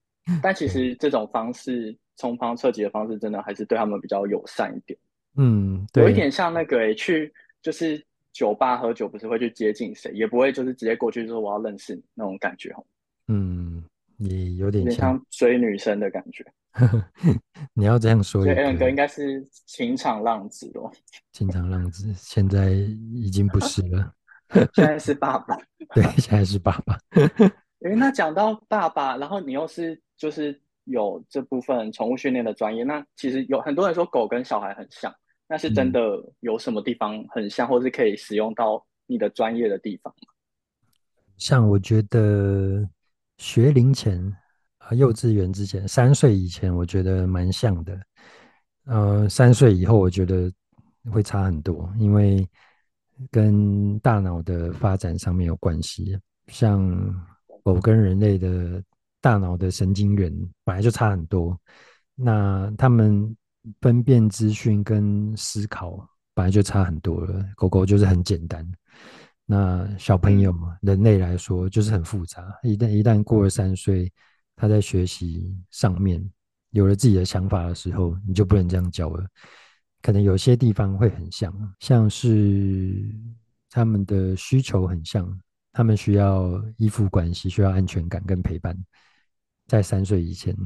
[0.42, 4.98] 但其实这种方式从旁侧击的方式，真的还是对他们比较友善一点。
[5.36, 12.74] 嗯，对，有一点像那个诶、欸，去就是酒吧喝酒，不是会去接近谁，也不会就是直接过去说我要认识你那种感觉。
[13.28, 13.82] 嗯。
[14.18, 16.44] 也有点像，追女生的感觉。
[17.72, 20.92] 你要这样说，所以 Allen 哥应该是情场浪子哦。
[21.32, 24.12] 情场浪子现在已经不是了，
[24.74, 25.56] 现在是爸爸。
[25.94, 26.98] 对，现在是爸爸。
[27.80, 35.14] 因为那讲到爸爸，然后你又是就是有这部分宠物训练的专业，那其实有很多人说狗跟小孩很像，
[35.48, 36.00] 那是真的
[36.40, 40.32] 有什么地方很像，或是可以使用到你的专业的地方吗？
[41.38, 42.86] 像我觉得。
[43.38, 44.20] 学龄前
[44.78, 48.00] 啊，幼稚园之前，三岁以前，我觉得蛮像的。
[48.84, 50.52] 呃，三岁以后，我觉得
[51.10, 52.48] 会差很多，因为
[53.30, 56.18] 跟大脑的发展上面有关系。
[56.48, 56.88] 像
[57.64, 58.80] 狗跟人类的
[59.20, 61.58] 大脑的神经元本来就差很多，
[62.14, 63.36] 那他们
[63.80, 67.44] 分辨资讯跟思考本来就差很多了。
[67.56, 68.64] 狗狗就是很简单。
[69.48, 72.52] 那小朋友嘛，人类来说就是很复杂。
[72.64, 74.12] 一旦一旦过了三岁，
[74.56, 76.20] 他在学习上面
[76.70, 79.24] 有了自己的想法的时候，你就不能这样教了。
[80.02, 83.08] 可能有些地方会很像，像是
[83.70, 85.40] 他们的需求很像，
[85.72, 88.76] 他们需要依附关系，需要安全感跟陪伴。
[89.68, 90.56] 在三岁以前，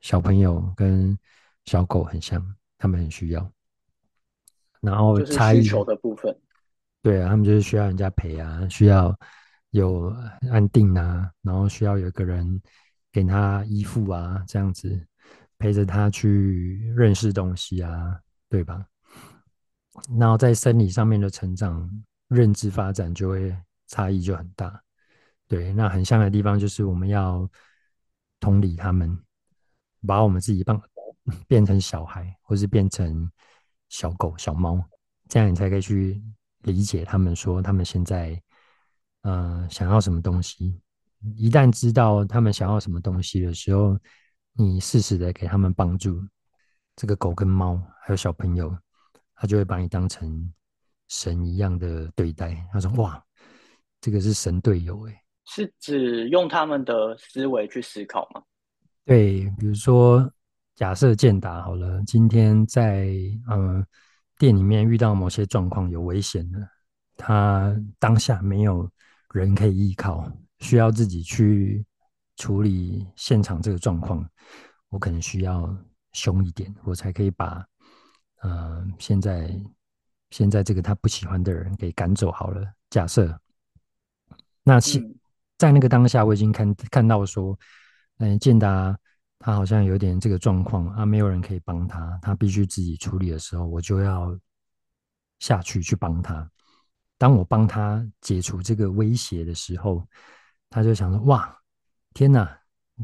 [0.00, 1.16] 小朋友跟
[1.64, 2.44] 小狗很像，
[2.76, 3.52] 他们很需要。
[4.80, 6.36] 然后差异需求的部分。
[7.02, 9.18] 对啊，他们就是需要人家陪啊，需要
[9.70, 10.14] 有
[10.50, 12.60] 安定啊，然后需要有一个人
[13.10, 15.06] 给他依附啊，这样子
[15.58, 18.84] 陪着他去认识东西啊，对吧？
[20.18, 21.88] 然后在生理上面的成长、
[22.28, 24.82] 认知发展就会差异就很大。
[25.48, 27.48] 对，那很像的地方就是我们要
[28.40, 29.18] 同理他们，
[30.06, 30.80] 把我们自己变
[31.48, 33.30] 变成小孩，或是变成
[33.88, 34.78] 小狗、小猫，
[35.28, 36.22] 这样你才可以去。
[36.62, 38.40] 理解他们说他们现在，
[39.22, 40.78] 呃，想要什么东西。
[41.36, 43.98] 一旦知道他们想要什么东西的时候，
[44.52, 46.22] 你适时的给他们帮助。
[46.96, 48.76] 这个狗跟猫还有小朋友，
[49.34, 50.52] 他就会把你当成
[51.08, 52.66] 神一样的对待。
[52.72, 53.22] 他说：“哇，
[54.00, 58.42] 这个是神队友诶。”是指用他们的思维去思考吗？
[59.04, 60.30] 对，比如说
[60.76, 63.06] 假设健达好了，今天在
[63.48, 63.78] 嗯。
[63.78, 63.86] 呃
[64.40, 66.66] 店里面遇到某些状况有危险的，
[67.14, 68.90] 他当下没有
[69.34, 70.26] 人可以依靠，
[70.60, 71.84] 需要自己去
[72.38, 74.26] 处理现场这个状况。
[74.88, 75.68] 我可能需要
[76.14, 77.62] 凶一点，我才可以把
[78.40, 79.54] 呃现在
[80.30, 82.32] 现在这个他不喜欢的人给赶走。
[82.32, 83.38] 好了，假设
[84.62, 84.98] 那是
[85.58, 87.58] 在那个当下，我已经看看到说，
[88.16, 88.98] 嗯，建达。
[89.42, 94.38] 他好像有点这个状况啊，没有人可以帮他，他必须自己处理的时候，我就要
[95.38, 96.48] 下去去帮他。
[97.16, 100.06] 当我帮他解除这个威胁的时候，
[100.68, 101.58] 他就想说：“哇，
[102.12, 102.54] 天哪，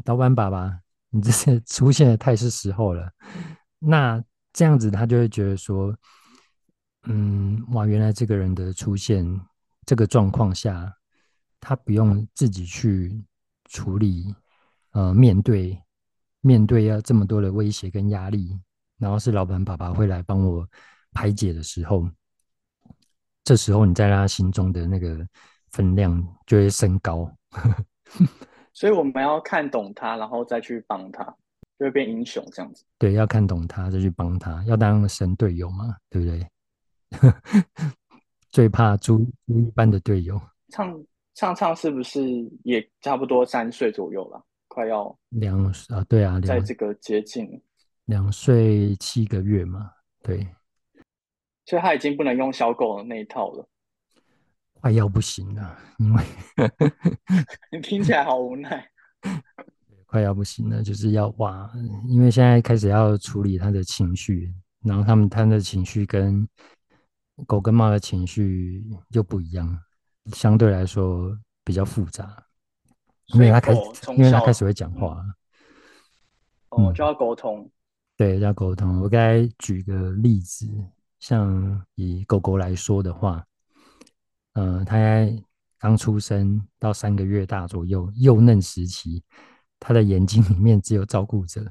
[0.04, 3.10] 老板爸爸，你这些出现的太是时候了。”
[3.80, 4.22] 那
[4.52, 5.96] 这样子，他就会觉得说
[7.08, 9.24] ：“嗯，哇，原来这个人的出现，
[9.86, 10.94] 这个状况下，
[11.60, 13.24] 他不用自己去
[13.70, 14.34] 处理，
[14.90, 15.82] 呃，面对。”
[16.46, 18.56] 面对要这么多的威胁跟压力，
[18.98, 20.64] 然后是老板爸爸会来帮我
[21.12, 22.08] 排解的时候，
[23.42, 25.26] 这时候你在他心中的那个
[25.72, 27.28] 分量就会升高。
[28.72, 31.24] 所以我们要看懂他，然后再去帮他，
[31.78, 32.84] 就会变英雄这样子。
[32.96, 36.46] 对，要看懂他再去帮他，要当神队友嘛，对不对？
[38.52, 40.40] 最怕猪猪一般的队友。
[40.68, 41.04] 唱
[41.34, 42.22] 唱唱是不是
[42.62, 44.45] 也差不多三岁左右了？
[44.76, 47.62] 快要两啊，对啊，在这个接近
[48.04, 49.90] 两岁七个月嘛，
[50.22, 50.46] 对，
[51.64, 53.66] 所以他已经不能用小狗的那一套了，
[54.74, 56.22] 快要不行了，因为
[57.72, 58.86] 你 听起来好无奈，
[60.04, 61.72] 快要不行了，就是要哇，
[62.06, 64.52] 因为现在开始要处理他的情绪，
[64.84, 66.46] 然后他们他的情绪跟
[67.46, 69.80] 狗跟猫的情绪又不一样，
[70.34, 71.34] 相对来说
[71.64, 72.45] 比较复杂，
[73.34, 73.80] 因为他开始，
[74.16, 75.24] 因为他开始会讲话，
[76.70, 77.70] 哦，就要沟通，嗯、
[78.16, 79.00] 对，要沟通。
[79.00, 80.66] 我该举个例子，
[81.18, 83.44] 像以狗狗来说的话，
[84.54, 84.96] 嗯、呃，它
[85.78, 89.22] 刚出生到三个月大左右，幼嫩时期。
[89.78, 91.62] 它的眼睛里面只有照顾者，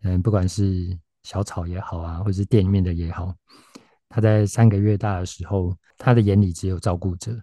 [0.00, 3.34] 嗯，不管是小草也好啊，或者是店里面的也好，
[4.08, 7.38] 它在三个月大的时候，它的眼里只有照顾者，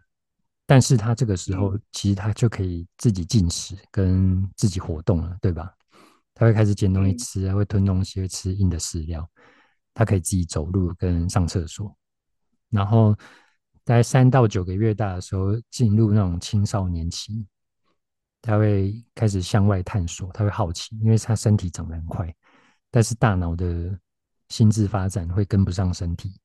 [0.68, 5.74] 但是他这个时候其实他就可以自己进食跟自己活动了，对吧？
[6.36, 9.28] 他会开始捡东西吃，会吞东西，会吃硬的饲料，
[9.96, 11.98] 他可以自己走路跟上厕所，
[12.70, 13.16] 然后
[13.84, 17.48] 在三到九个月大的时候进入那种青少年期。
[18.40, 22.34] 他会开始向外探索，他会好奇，因为他身体长得很快，
[22.92, 24.00] 但是大脑的
[24.48, 26.40] 心智发展会跟不上身体，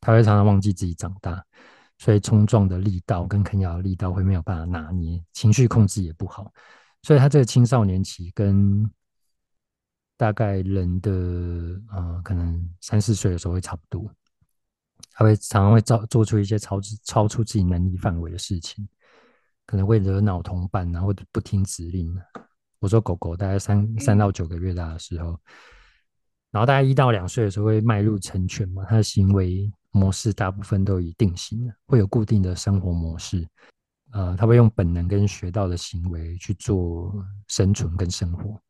[0.00, 1.44] 他会常常忘记自己长大，
[1.98, 6.52] 所以冲撞的力道跟啃咬的力道会没有办法拿捏，情绪控制也不好，
[7.02, 8.90] 所以他这个青少年期跟
[10.16, 11.10] 大概人的
[11.92, 14.10] 呃可能三四岁的时候会差不多，
[15.12, 18.86] 他会常常会造做出一些超超出自己能力范围的事情。
[19.66, 22.14] 可能会惹恼同伴，然后不听指令。
[22.80, 25.40] 我说狗狗大概三三到九个月大的时候，
[26.50, 33.46] 然后大概一到两岁的时候会迈入成犬嘛，他的行为模式大部分都已定型了，会有固定的生活模式。
[34.10, 37.14] 呃，他会用本能跟学到的行为去做
[37.48, 38.60] 生存跟生活。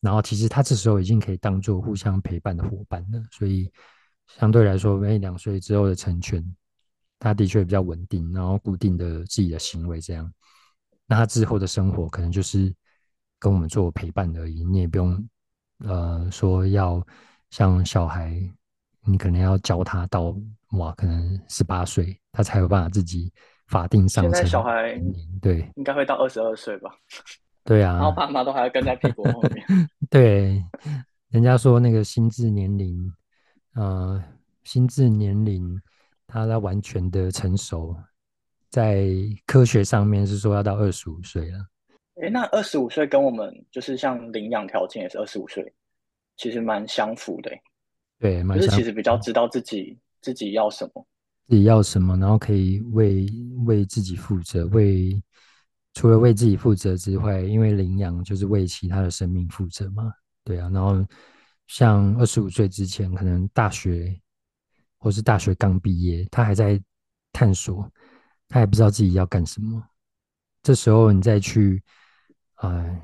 [0.00, 3.72] 然后其实他这时候已经可以当做互相陪伴的伙伴了，所以
[4.38, 6.44] 相对来说，每两岁之后的成犬。
[7.18, 10.30] 他的确比较稳定，然后固定的自己的行为这样。
[11.06, 12.74] 那他之后的生活可能就是
[13.38, 15.28] 跟我们做陪伴而已，你也不用
[15.78, 17.06] 呃说要
[17.48, 18.38] 像小孩，
[19.04, 20.36] 你可能要教他到
[20.72, 23.32] 哇，可能十八岁他才有办法自己
[23.68, 24.34] 法定上车。
[24.34, 25.00] 现在小孩
[25.40, 26.90] 对，应该会到二十二岁吧？
[27.64, 29.66] 对啊，然后爸妈都还要跟在屁股后面。
[30.10, 30.64] 对，
[31.30, 33.12] 人家说那个心智年龄，
[33.74, 34.22] 呃，
[34.64, 35.80] 心智年龄。
[36.26, 37.94] 他在完全的成熟，
[38.68, 39.06] 在
[39.46, 41.58] 科学上面是说要到二十五岁了。
[42.20, 45.72] 哎，那二十五岁跟我们就是像领养条件也是二十五岁，
[46.36, 47.52] 其实蛮相符的。
[48.32, 48.42] 对。
[48.56, 51.06] 就是其实比较知道自己自己要什么，
[51.48, 53.26] 自己要什么，然后可以为
[53.66, 55.22] 为自己负责，为
[55.92, 60.12] 除了为自己负责之外，因为领养就是为其他的生命负责嘛。
[60.42, 61.04] 对啊，然后
[61.66, 64.18] 像二十五岁之前，可能大学。
[64.96, 66.82] 或是大学刚毕业，他还在
[67.30, 67.86] 探索，
[68.48, 69.86] 他还不知道自己要干什么。
[70.62, 71.82] 这时候你再去，
[72.62, 72.98] 呃，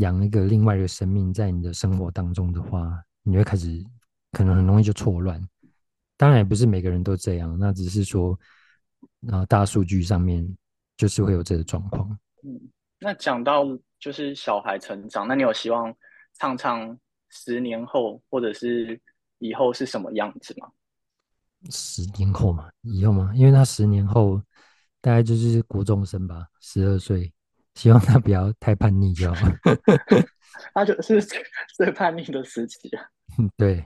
[0.00, 3.80] 养一个另外一个生命在你的生活当中的话，你会开始
[4.32, 5.42] 可能很容易就错乱。
[6.16, 8.38] 当然也不是每个人都这样，那只是说，
[9.28, 10.46] 呃，大数据上面
[10.96, 12.08] 就是会有这个状况。
[12.44, 12.60] 嗯，
[12.98, 13.64] 那讲到
[14.00, 15.94] 就是小孩成长，那你有希望
[16.34, 19.00] 唱唱十年后或者是
[19.38, 20.68] 以后是什么样子吗？
[21.70, 24.40] 十年后嘛，以后嘛，因为他十年后
[25.00, 27.32] 大概就是国中生吧，十二岁，
[27.74, 29.46] 希望他不要太叛逆就好。
[30.74, 31.20] 他就是
[31.76, 33.04] 最叛逆的时期啊。
[33.56, 33.84] 对，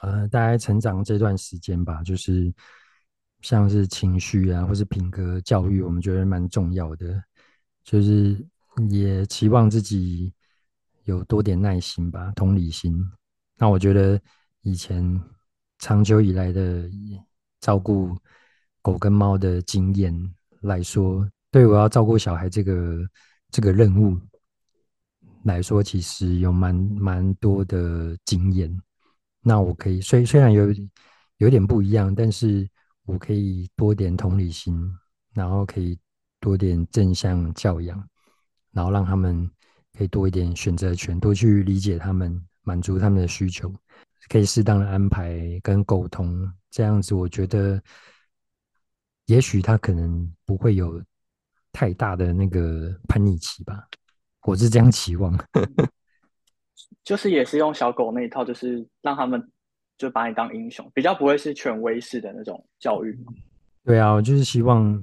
[0.00, 2.52] 呃，大概成长这段时间吧，就是
[3.40, 7.22] 像是情绪啊，或是品格教育，我们觉得蛮重要的，
[7.84, 8.44] 就是
[8.90, 10.32] 也期望自己
[11.04, 13.04] 有多点耐心吧，同理心。
[13.56, 14.20] 那我觉得
[14.62, 15.20] 以前。
[15.80, 16.88] 长久以来的
[17.60, 18.16] 照顾
[18.80, 23.06] 狗跟猫的经验来说，对我要照顾小孩这个
[23.50, 24.18] 这个任务
[25.42, 28.74] 来说，其实有蛮蛮多的经验。
[29.44, 30.68] 那我可以虽虽然有
[31.36, 32.66] 有点不一样，但是
[33.04, 34.74] 我可以多点同理心，
[35.34, 35.98] 然后可以
[36.40, 38.08] 多点正向教养，
[38.72, 39.48] 然后让他们
[39.92, 43.72] 可以多一点选择权，多去理解他们，满足他们的需求。
[44.30, 47.78] 可以适当的安排跟沟通，这样子我觉得，
[49.26, 51.02] 也许他可能不会有
[51.72, 53.86] 太大的那个叛逆期吧，
[54.46, 55.38] 我是这样期望。
[57.02, 59.42] 就是也是用小狗那一套，就是让他们
[59.96, 63.18] 就把你当英雄，比较不会是权威式的那种教育。
[63.84, 65.02] 对啊，我就是希望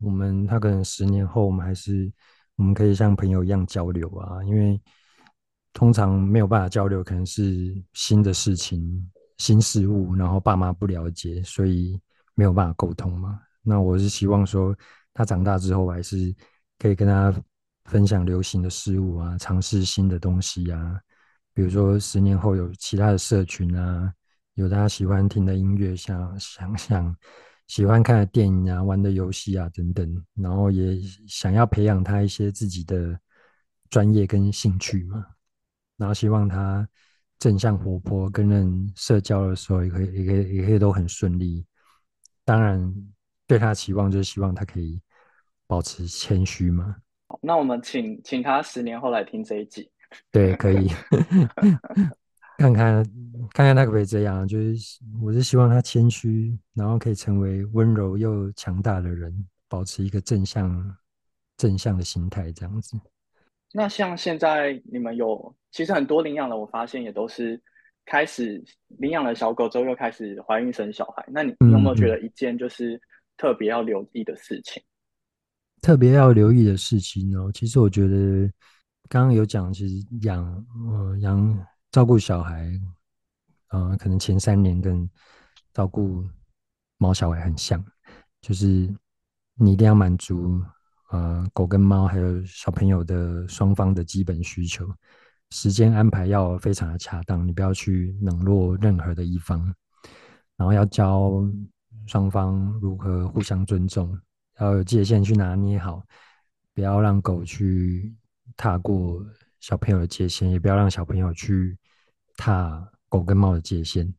[0.00, 2.12] 我们他可能十年后，我们还是
[2.56, 4.80] 我们可以像朋友一样交流啊，因为。
[5.78, 12.00] 通常没有办法交流，可能是新的事情、新事物，然后爸妈不了解，所以
[12.34, 13.38] 没有办法沟通嘛。
[13.60, 14.74] 那我是希望说，
[15.12, 16.34] 他长大之后，还是
[16.78, 17.30] 可以跟他
[17.84, 20.98] 分享流行的事物啊，尝试新的东西啊。
[21.56, 24.12] 比如说，十年后有其他的社群啊，
[24.56, 27.16] 有大家喜欢听的音乐，想想想
[27.66, 33.18] 喜欢看的电影啊，玩的游戏啊等等，然后也想要培养他一些自己的
[33.88, 35.24] 专业跟兴趣嘛，
[35.96, 36.86] 然后希望他
[37.38, 41.64] 正向活泼，跟人社交的时候也可以也可以也可以都很顺利。
[42.44, 42.94] 当然，
[43.46, 45.00] 对他的期望就是希望他可以
[45.66, 46.96] 保持谦虚嘛。
[47.40, 49.90] 那我们请请他十年后来听这一集。
[50.32, 50.88] 对，可以
[52.58, 53.04] 看看
[53.52, 54.46] 看看他可不可以这样。
[54.46, 60.96] 就是我是希望他谦虚，然后可以成为温柔又强大的人，保持一个正向
[61.56, 62.98] 正向的心态，这样子。
[63.72, 67.60] 那像现在你们有，其实很多领养了，我发现也都是
[68.06, 68.64] 开始
[68.98, 71.24] 领养了小狗之后，又开始怀孕生小孩。
[71.28, 73.00] 那你，有没有觉得一件就是
[73.36, 74.82] 特别要留意的事情？
[74.82, 74.86] 嗯、
[75.82, 77.38] 特别要留意的事情呢？
[77.52, 78.50] 其实我觉得。
[79.08, 82.68] 刚刚有讲，其实养呃养照顾小孩，
[83.68, 85.08] 呃，可能前三年跟
[85.72, 86.24] 照顾
[86.98, 87.84] 猫小孩很像，
[88.40, 88.92] 就是
[89.54, 90.60] 你一定要满足
[91.10, 94.84] 呃狗跟猫还有小朋友的双方的基本需求，
[95.50, 99.72] 时间安排要非常的恰当，你不要去冷落任何的一方，
[100.56, 101.30] 然后要教
[102.06, 104.18] 双方如何互相尊重，
[104.58, 106.02] 要有界限去拿捏好，
[106.74, 108.12] 不要让狗去。
[108.56, 109.24] 踏过
[109.60, 111.76] 小朋友的界限，也不要让小朋友去
[112.36, 114.12] 踏狗跟猫的界限，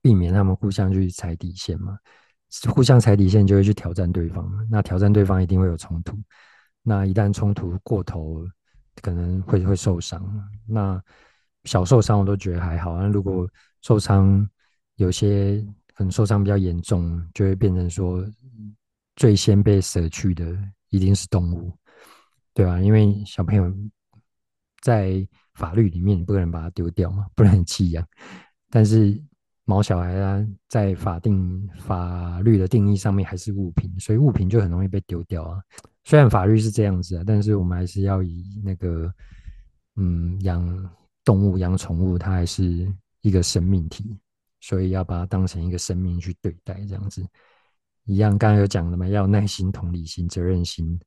[0.00, 1.98] 避免他们互相去踩底线嘛。
[2.68, 6.16] 互相踩底线就会去挑战对方，那挑战对方一定会有冲突。
[6.82, 8.46] 那一旦冲突过头，
[9.02, 10.22] 可能会会受伤。
[10.66, 11.02] 那
[11.64, 13.48] 小受伤我都觉得还好，那如果
[13.82, 14.48] 受伤
[14.96, 15.60] 有些
[15.94, 18.24] 可能受伤比较严重，就会变成说
[19.16, 20.56] 最先被舍去的
[20.90, 21.76] 一定是动物。
[22.54, 23.70] 对啊，因为小朋友
[24.80, 28.06] 在法律里面，你不可能把它丢掉嘛，不能很弃养。
[28.70, 29.20] 但是
[29.64, 35.60] 毛小孩啊，在法定法律的定义上面还是物品，所以物品就很容易被丢掉啊。
[36.04, 39.12] 虽然法律是这样子啊，但是我们还是要以那个，
[39.96, 40.90] 嗯，养
[41.24, 42.86] 动物、养宠物，它还是
[43.22, 44.16] 一个生命体，
[44.60, 47.26] 所以要把它当成一个生命去对待，这样子。
[48.04, 51.00] 一样，刚刚有讲的嘛，要耐心、同理心、责任心。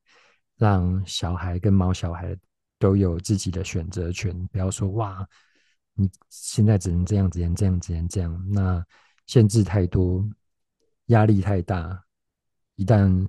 [0.58, 2.36] 让小孩跟毛小孩
[2.80, 5.28] 都有自己的选择权，不要说哇，
[5.94, 8.84] 你现在只能这样，只能这样，只能这样，那
[9.28, 10.28] 限制太多，
[11.08, 12.04] 压力太大，
[12.76, 13.28] 一旦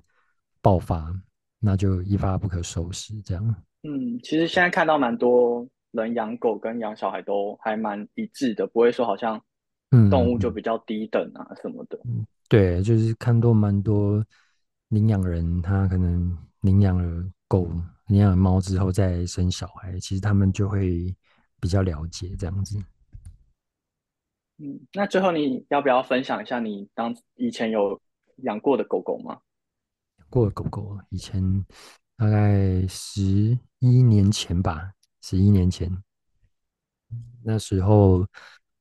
[0.61, 1.13] 爆发，
[1.59, 3.19] 那就一发不可收拾。
[3.21, 9.39] 这样，嗯，其实现在看到蛮多人养狗跟养小孩都还蛮一致的，不会说好像
[10.09, 11.99] 动物就比较低等啊什么的。
[12.05, 14.25] 嗯，对，就是看到蛮多
[14.87, 16.35] 领养人，他可能。
[16.61, 17.71] 领养了狗、
[18.07, 21.15] 领养了猫之后再生小孩，其实他们就会
[21.59, 22.77] 比较了解这样子。
[24.57, 27.99] 嗯，那最后你要不要分享一下你当以前有
[28.43, 29.39] 养过的狗狗吗？
[30.17, 31.65] 养过的狗狗，以前
[32.17, 34.91] 大概十一年前吧，
[35.21, 35.89] 十一年前，
[37.41, 38.27] 那时候，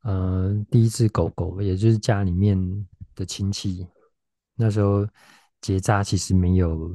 [0.03, 2.59] 呃，第一只狗狗，也就是家里面
[3.15, 3.87] 的亲戚，
[4.57, 5.07] 那时候
[5.61, 6.93] 结扎其实没有。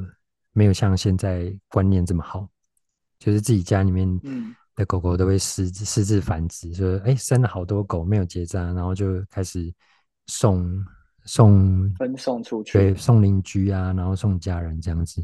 [0.54, 2.48] 没有像现在观念这么好，
[3.20, 4.08] 就是自己家里面
[4.76, 9.74] 的狗狗都会私私自繁殖，说哎生了好多狗没有结扎，然后就开始
[10.28, 10.86] 送
[11.26, 15.24] 送分送出去，对，送邻居啊，然后送家人这样子。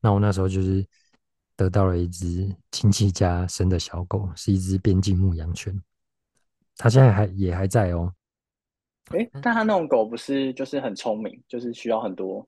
[0.00, 0.84] 那我那时候就是
[1.56, 5.80] 得到了一只亲戚家生的小狗，是一只边境牧羊犬，
[6.76, 8.12] 它现在还也还在哦。
[9.10, 12.46] 哎，但它那种狗不是就是很聪明，就是需要很多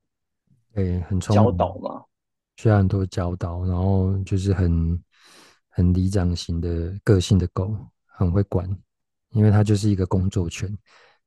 [0.72, 2.03] 对很聪明教导吗？
[2.57, 5.03] 需要很多教导，然后就是很
[5.69, 7.77] 很里长型的个性的狗，
[8.07, 8.69] 很会管，
[9.31, 10.69] 因为它就是一个工作犬，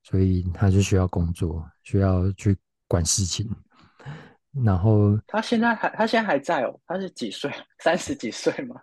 [0.04, 2.58] 所以它就需要工作，需要去
[2.88, 3.50] 管事情。
[4.64, 7.52] 然后它现在还，它现在还在哦，它是几岁？
[7.84, 8.76] 三十几岁吗？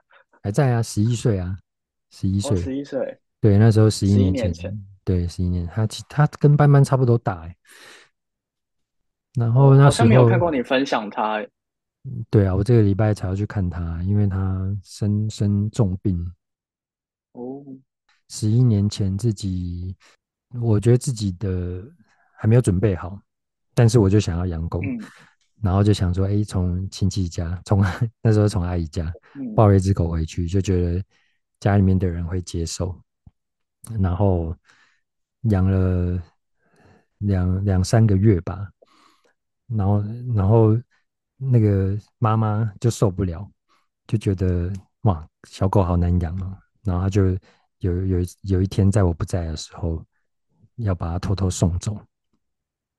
[0.42, 1.56] 还在啊，十一岁啊，
[2.10, 3.18] 十一岁，十一岁。
[3.40, 7.56] 对，那时候十一年前，前对，十一年，它它跟斑斑差不多大哎。
[9.34, 11.44] 然后那时候没有看过你分享它。
[12.28, 16.22] 对啊，我这个礼拜才要去看他，因为他生生重病。
[17.32, 17.64] 哦，
[18.28, 19.96] 十一年前自己，
[20.60, 21.82] 我觉得自己的
[22.36, 23.18] 还没有准备好，
[23.74, 25.00] 但是我就想要养狗，嗯、
[25.62, 27.82] 然后就想说，哎，从亲戚家，从
[28.20, 29.10] 那时候从阿姨家
[29.56, 31.02] 抱了一只狗回去，就觉得
[31.58, 32.94] 家里面的人会接受，
[33.98, 34.54] 然后
[35.44, 36.22] 养了
[37.18, 38.68] 两两三个月吧，
[39.68, 40.02] 然后
[40.34, 40.78] 然后。
[41.36, 43.48] 那个妈妈就受不了，
[44.06, 44.72] 就觉得
[45.02, 46.56] 哇，小狗好难养哦。
[46.82, 47.26] 然后他就
[47.78, 50.04] 有有有一天在我不在的时候，
[50.76, 51.96] 要把它偷偷送走。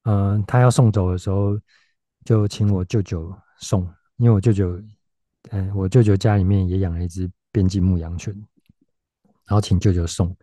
[0.03, 1.59] 嗯、呃，他要送走的时候，
[2.23, 3.81] 就请我舅舅送，
[4.17, 4.81] 因为我舅舅，
[5.51, 8.33] 嗯、我舅舅家里面也养了一只边境牧羊犬，
[9.45, 10.35] 然后请舅舅送。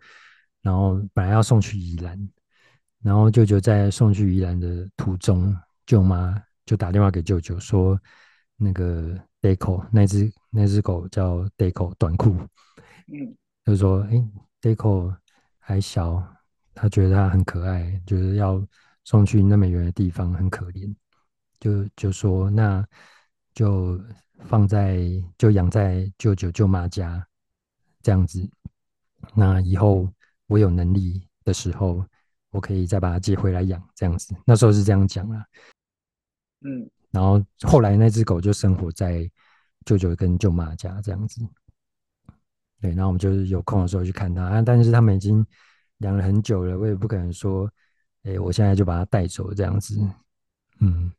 [0.61, 2.29] 然后本来要送去宜兰，
[3.01, 5.53] 然后舅舅在送去宜兰的途中，
[5.85, 7.99] 舅妈就打电话给舅舅说，
[8.55, 12.35] 那个 Deco 那只那只狗叫 Deco 短裤，
[13.07, 13.35] 嗯，
[13.65, 14.23] 就说哎
[14.61, 15.15] Deco
[15.59, 16.21] 还小，
[16.73, 18.65] 他觉得它很可爱，就是要
[19.03, 20.93] 送去那么远的地方很可怜，
[21.59, 22.85] 就就说那
[23.53, 23.99] 就
[24.45, 24.99] 放在
[25.37, 27.25] 就养在舅舅舅妈家
[28.01, 28.49] 这样子，
[29.33, 30.07] 那以后。
[30.47, 32.05] 我有能力的时候，
[32.51, 34.35] 我可以再把它接回来养，这样子。
[34.45, 35.43] 那时候是这样讲啦。
[36.63, 39.29] 嗯，然后后来那只狗就生活在
[39.85, 41.41] 舅舅跟舅妈家，这样子。
[42.81, 45.45] 对，然后我们就是有空的时候去看它啊，但是他们已经
[45.99, 47.65] 养了很久了，我也不可能说，
[48.23, 49.97] 哎、欸，我现在就把它带走这样子。
[50.79, 51.11] 嗯，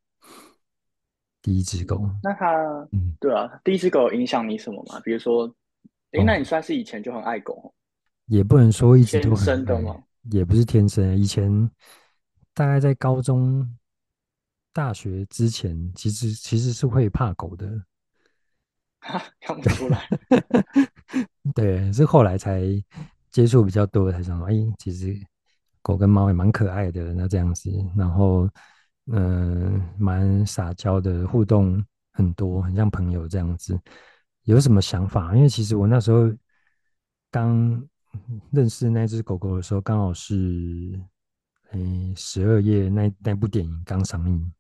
[1.41, 2.53] 第一只狗，那它，
[2.93, 5.01] 嗯，对啊，第一只狗影响你什么吗？
[5.01, 5.47] 比如说，
[6.13, 7.75] 哎、欸，那你算是以前就很爱狗？
[8.27, 10.03] 也不能说一直都很生的吗？
[10.31, 11.17] 也不是天生。
[11.19, 11.71] 以前
[12.53, 13.67] 大概在高中、
[14.75, 17.83] 大学之前，其实其实是会怕狗的。
[19.01, 20.07] 哈，看不出来。
[21.55, 22.61] 对，是后来才
[23.31, 25.19] 接触比较多，才想说，哎，其实
[25.81, 27.15] 狗跟猫也蛮可爱的。
[27.15, 28.47] 那这样子，然后
[29.07, 33.81] 嗯，蛮撒娇的，互动很多，很像朋友这样子。
[34.43, 35.35] 有什么想法？
[35.35, 36.31] 因为其实我那时候
[37.31, 37.83] 刚。
[38.53, 40.97] 认识那只狗狗的时候，刚好是，
[41.73, 44.53] 诶，十二夜那那部电影刚上映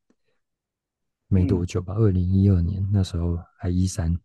[1.28, 4.16] 没多久吧，二零一二年那时候还一三，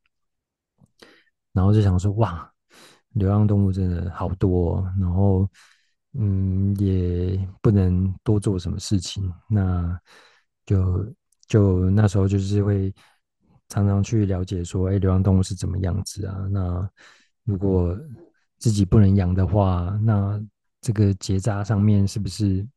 [1.54, 2.52] 然后就想说，哇，
[3.14, 5.50] 流浪动物真的好多哦，然后，
[6.14, 10.00] 嗯，也不能多做什么事情，那
[10.66, 11.14] 就
[11.48, 12.94] 就那时候就是会
[13.70, 16.36] 常常去了解说，诶，流浪动物是怎么样子啊？
[16.52, 16.90] 那
[17.44, 17.98] 如果
[18.58, 20.40] 自己不能养的话，那
[20.82, 22.68] 这个结扎上面是不是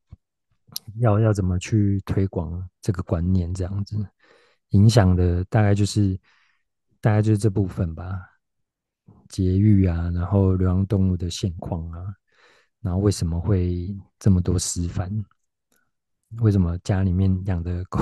[0.96, 3.52] 要要怎么去推广这个观念？
[3.54, 3.96] 这样子
[4.70, 6.18] 影响的大概就是
[7.00, 8.20] 大概就是这部分吧。
[9.28, 12.14] 节育啊，然后流浪动物的现况啊，
[12.80, 15.10] 然后为什么会这么多失繁？
[16.40, 17.98] 为什么家里面养的狗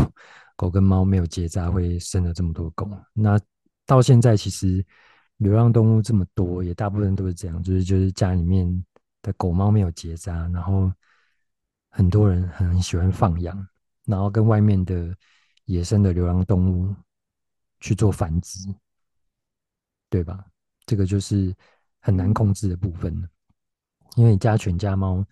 [0.56, 2.90] 狗跟猫没有结扎会生了这么多狗？
[3.12, 3.38] 那
[3.86, 4.84] 到现在其实。
[5.40, 8.84] 流浪动物这么多，也大部分都是这样，就是就是家里面
[9.22, 10.92] 的狗猫没有结扎，然后
[11.90, 13.68] 很多人很喜欢放养，
[14.06, 15.14] 然后跟外面的
[15.66, 16.94] 野生的流浪动物
[17.80, 18.72] 去做繁殖，
[20.08, 20.44] 对吧？
[20.86, 21.54] 这个就是
[22.00, 23.28] 很难控制的部分，
[24.16, 25.24] 因为家犬家猫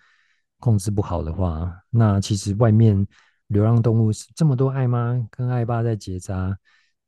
[0.59, 3.07] 控制不好的话，那其实外面
[3.47, 6.59] 流浪动物这么多爱妈跟爱爸在结扎，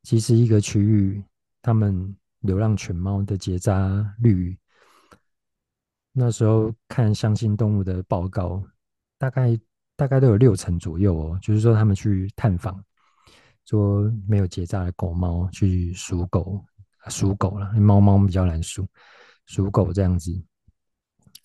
[0.02, 1.22] 其实一个区域
[1.60, 2.16] 他们。
[2.40, 4.58] 流浪犬猫的结扎率，
[6.10, 8.64] 那时候看相信动物的报告，
[9.20, 9.60] 大概
[9.96, 11.38] 大概都有六成左右哦。
[11.42, 12.82] 就是说他们去探访，
[13.66, 16.64] 说没有结扎的狗猫去数狗，
[17.08, 18.88] 数狗了，猫猫比较难数，
[19.44, 20.32] 数狗这样子，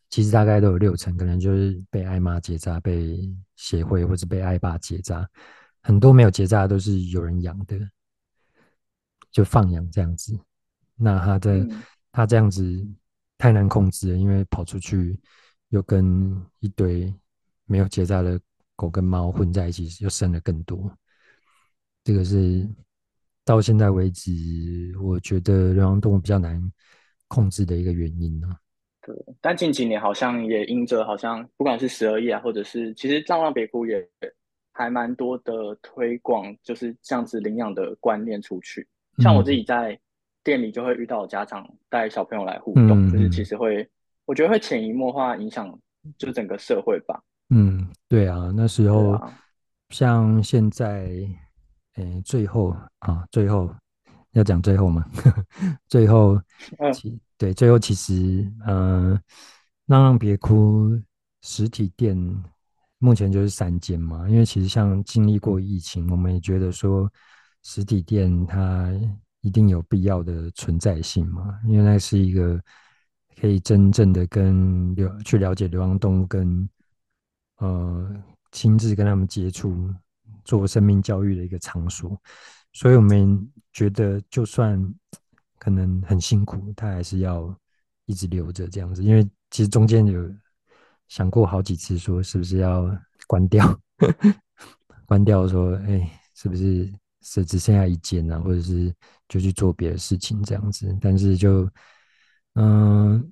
[0.09, 3.19] 其实大概都有六成，可能就是被爱妈结扎，被
[3.57, 5.29] 协会或者被爱爸结扎，
[5.81, 7.77] 很多没有结扎都是有人养的，
[9.31, 10.39] 就放养这样子。
[10.95, 12.87] 那他的、嗯、他这样子
[13.37, 15.19] 太难控制了，因为跑出去
[15.69, 17.13] 又跟一堆
[17.65, 18.39] 没有结扎的
[18.75, 20.91] 狗跟猫混在一起，又生了更多。
[22.03, 22.67] 这个是
[23.43, 24.31] 到现在为止，
[25.01, 26.61] 我觉得流浪动物比较难
[27.27, 28.47] 控制的一个原因呢。
[29.01, 34.07] 对，但近几年好像也因着好像不管是十二夜啊，或者是其实浪浪别哭也
[34.71, 38.87] 还蛮多的推广，就是这样子领养的观念出去。
[39.19, 39.93] 像我自己在。
[39.93, 39.99] 嗯
[40.45, 43.89] 店里就会遇到家长带小朋友来互动，嗯、就是其实会，
[44.25, 45.75] 我觉得会潜移默化影响
[46.19, 47.19] 就整个社会吧。
[47.49, 49.33] 嗯，对啊，那时候、啊、
[49.89, 51.09] 像现在，
[51.95, 53.73] 诶，最后啊，最后
[54.31, 55.05] 要讲最后吗？
[55.87, 56.41] 最后，
[56.93, 59.21] 其、嗯、对，最后其实，嗯、呃，
[59.85, 60.99] 浪浪别哭
[61.41, 62.17] 实体店
[62.97, 67.11] 目前就是三间嘛，因为其实像经历过疫情，我们也觉得说
[67.63, 68.91] 实体店它。
[69.41, 71.59] 一定有必要的存在性嘛？
[71.67, 72.59] 因为那是一个
[73.39, 76.67] 可以真正的跟流去了解流浪动物，跟
[77.57, 79.93] 呃亲自跟他们接触，
[80.43, 82.19] 做生命教育的一个场所。
[82.73, 84.81] 所以我们觉得，就算
[85.57, 87.57] 可能很辛苦，他还是要
[88.05, 90.29] 一直留着这样子，因为其实中间有
[91.07, 92.85] 想过好几次，说是不是要
[93.27, 93.79] 关掉，
[95.07, 96.91] 关掉说，哎、是不是
[97.21, 98.93] 是只剩下一间啊，或者是
[99.27, 101.69] 就去做别的事情这样子，但是就
[102.55, 103.31] 嗯，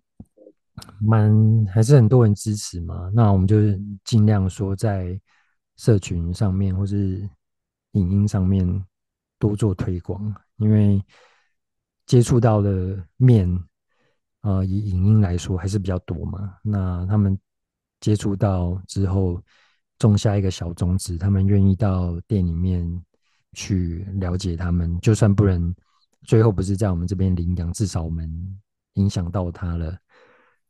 [0.99, 1.33] 蛮
[1.67, 5.19] 还是很多人支持嘛，那我们就是尽量说在
[5.77, 7.27] 社群上面或是
[7.93, 8.85] 影音上面
[9.39, 11.03] 多做推广，因为。
[12.05, 13.49] 接触到的面，
[14.41, 16.53] 呃，以影音来说还是比较多嘛。
[16.61, 17.39] 那他们
[18.01, 19.41] 接触到之后，
[19.99, 22.85] 种下一个小种子，他们愿意到店里面
[23.53, 25.73] 去了解他们，就算不能
[26.23, 28.29] 最后不是在我们这边领养，至少我们
[28.95, 29.97] 影响到他了，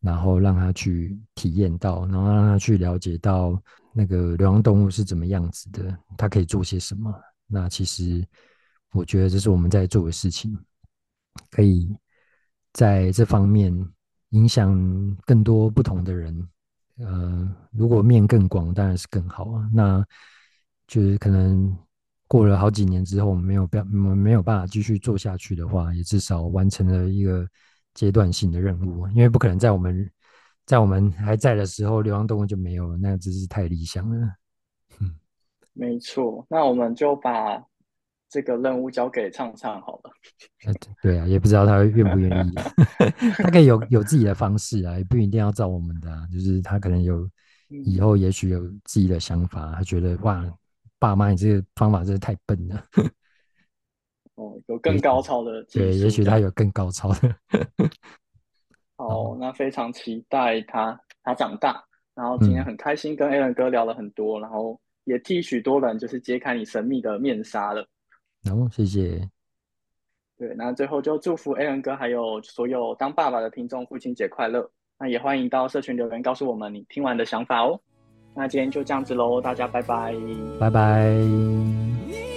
[0.04, 3.60] 然后让他去体验到，然后让他去了解到
[3.91, 7.12] 那个流浪动物是怎么样子的，他可以做些什么。
[7.47, 8.24] 那其实
[8.91, 10.56] 我觉得这是我们在做的事情。
[11.49, 11.89] 可以
[12.74, 13.74] 在这方面
[14.30, 14.72] 影响
[15.26, 16.47] 更多不同的人，
[16.97, 19.68] 呃，如果面更广，当然是更好啊。
[19.74, 20.06] 那
[20.86, 21.76] 就是可能
[22.28, 27.47] 过了好几年之后，我们没有办，没有办法继续做下去的话，也至少完成了一个
[27.94, 29.08] 阶段性的任务。
[29.10, 30.10] 因为不可能在我们
[30.66, 34.28] 在我们还在的时候，流浪动物就没有了，那真是太理想了。
[35.00, 35.16] 嗯，
[35.74, 37.64] 没错，那我们就把。
[38.30, 40.12] 这个任务交给畅畅好了。
[41.04, 42.52] 对啊，也不知道他愿不愿意。
[43.38, 46.28] 他可以有有自己的方式啊，也不一定要照我们的啊。
[46.34, 47.30] 就是他可能有
[47.86, 50.44] 以后也许有自己的想法，他觉得哇，
[50.98, 52.84] 爸妈你这个方法真是太笨了。
[54.36, 55.64] 哦，有更高超的。
[55.72, 57.36] 对，也许他有更高超的。
[58.98, 61.84] 好，那非常期待他他长大。
[62.16, 67.88] 然后今天很开心跟 Alan 哥聊了很多，嗯、然后也替许多人就是揭开你神秘的面纱了。
[68.48, 69.28] 好，谢谢。
[70.38, 74.70] 对，那最后就祝福 Alan 哥还有所有当爸爸的听众父亲节快乐。
[75.00, 77.80] 那也欢迎到社群留言告诉我们你听完的想法哦。
[78.36, 80.14] 那今天就这样子喽，大家拜拜，
[80.60, 81.18] 拜拜，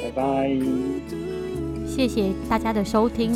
[0.02, 1.25] 拜拜。
[1.96, 3.32] 谢谢大家的收听。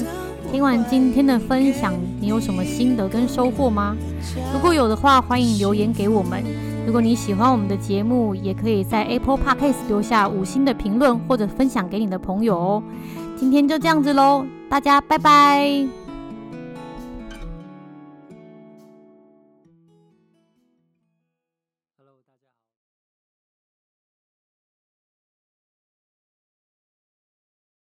[0.53, 3.97] 听完今天的分享，你有什么心得跟收获吗？
[4.53, 6.45] 如果有的话，欢迎留言给我们。
[6.85, 12.83] 如果你喜欢我们的节目，也可以在 Apple Podcast 留下五星的评论，或者分享给你的朋友哦。
[13.35, 16.00] 今天就这样子喽，大家拜拜。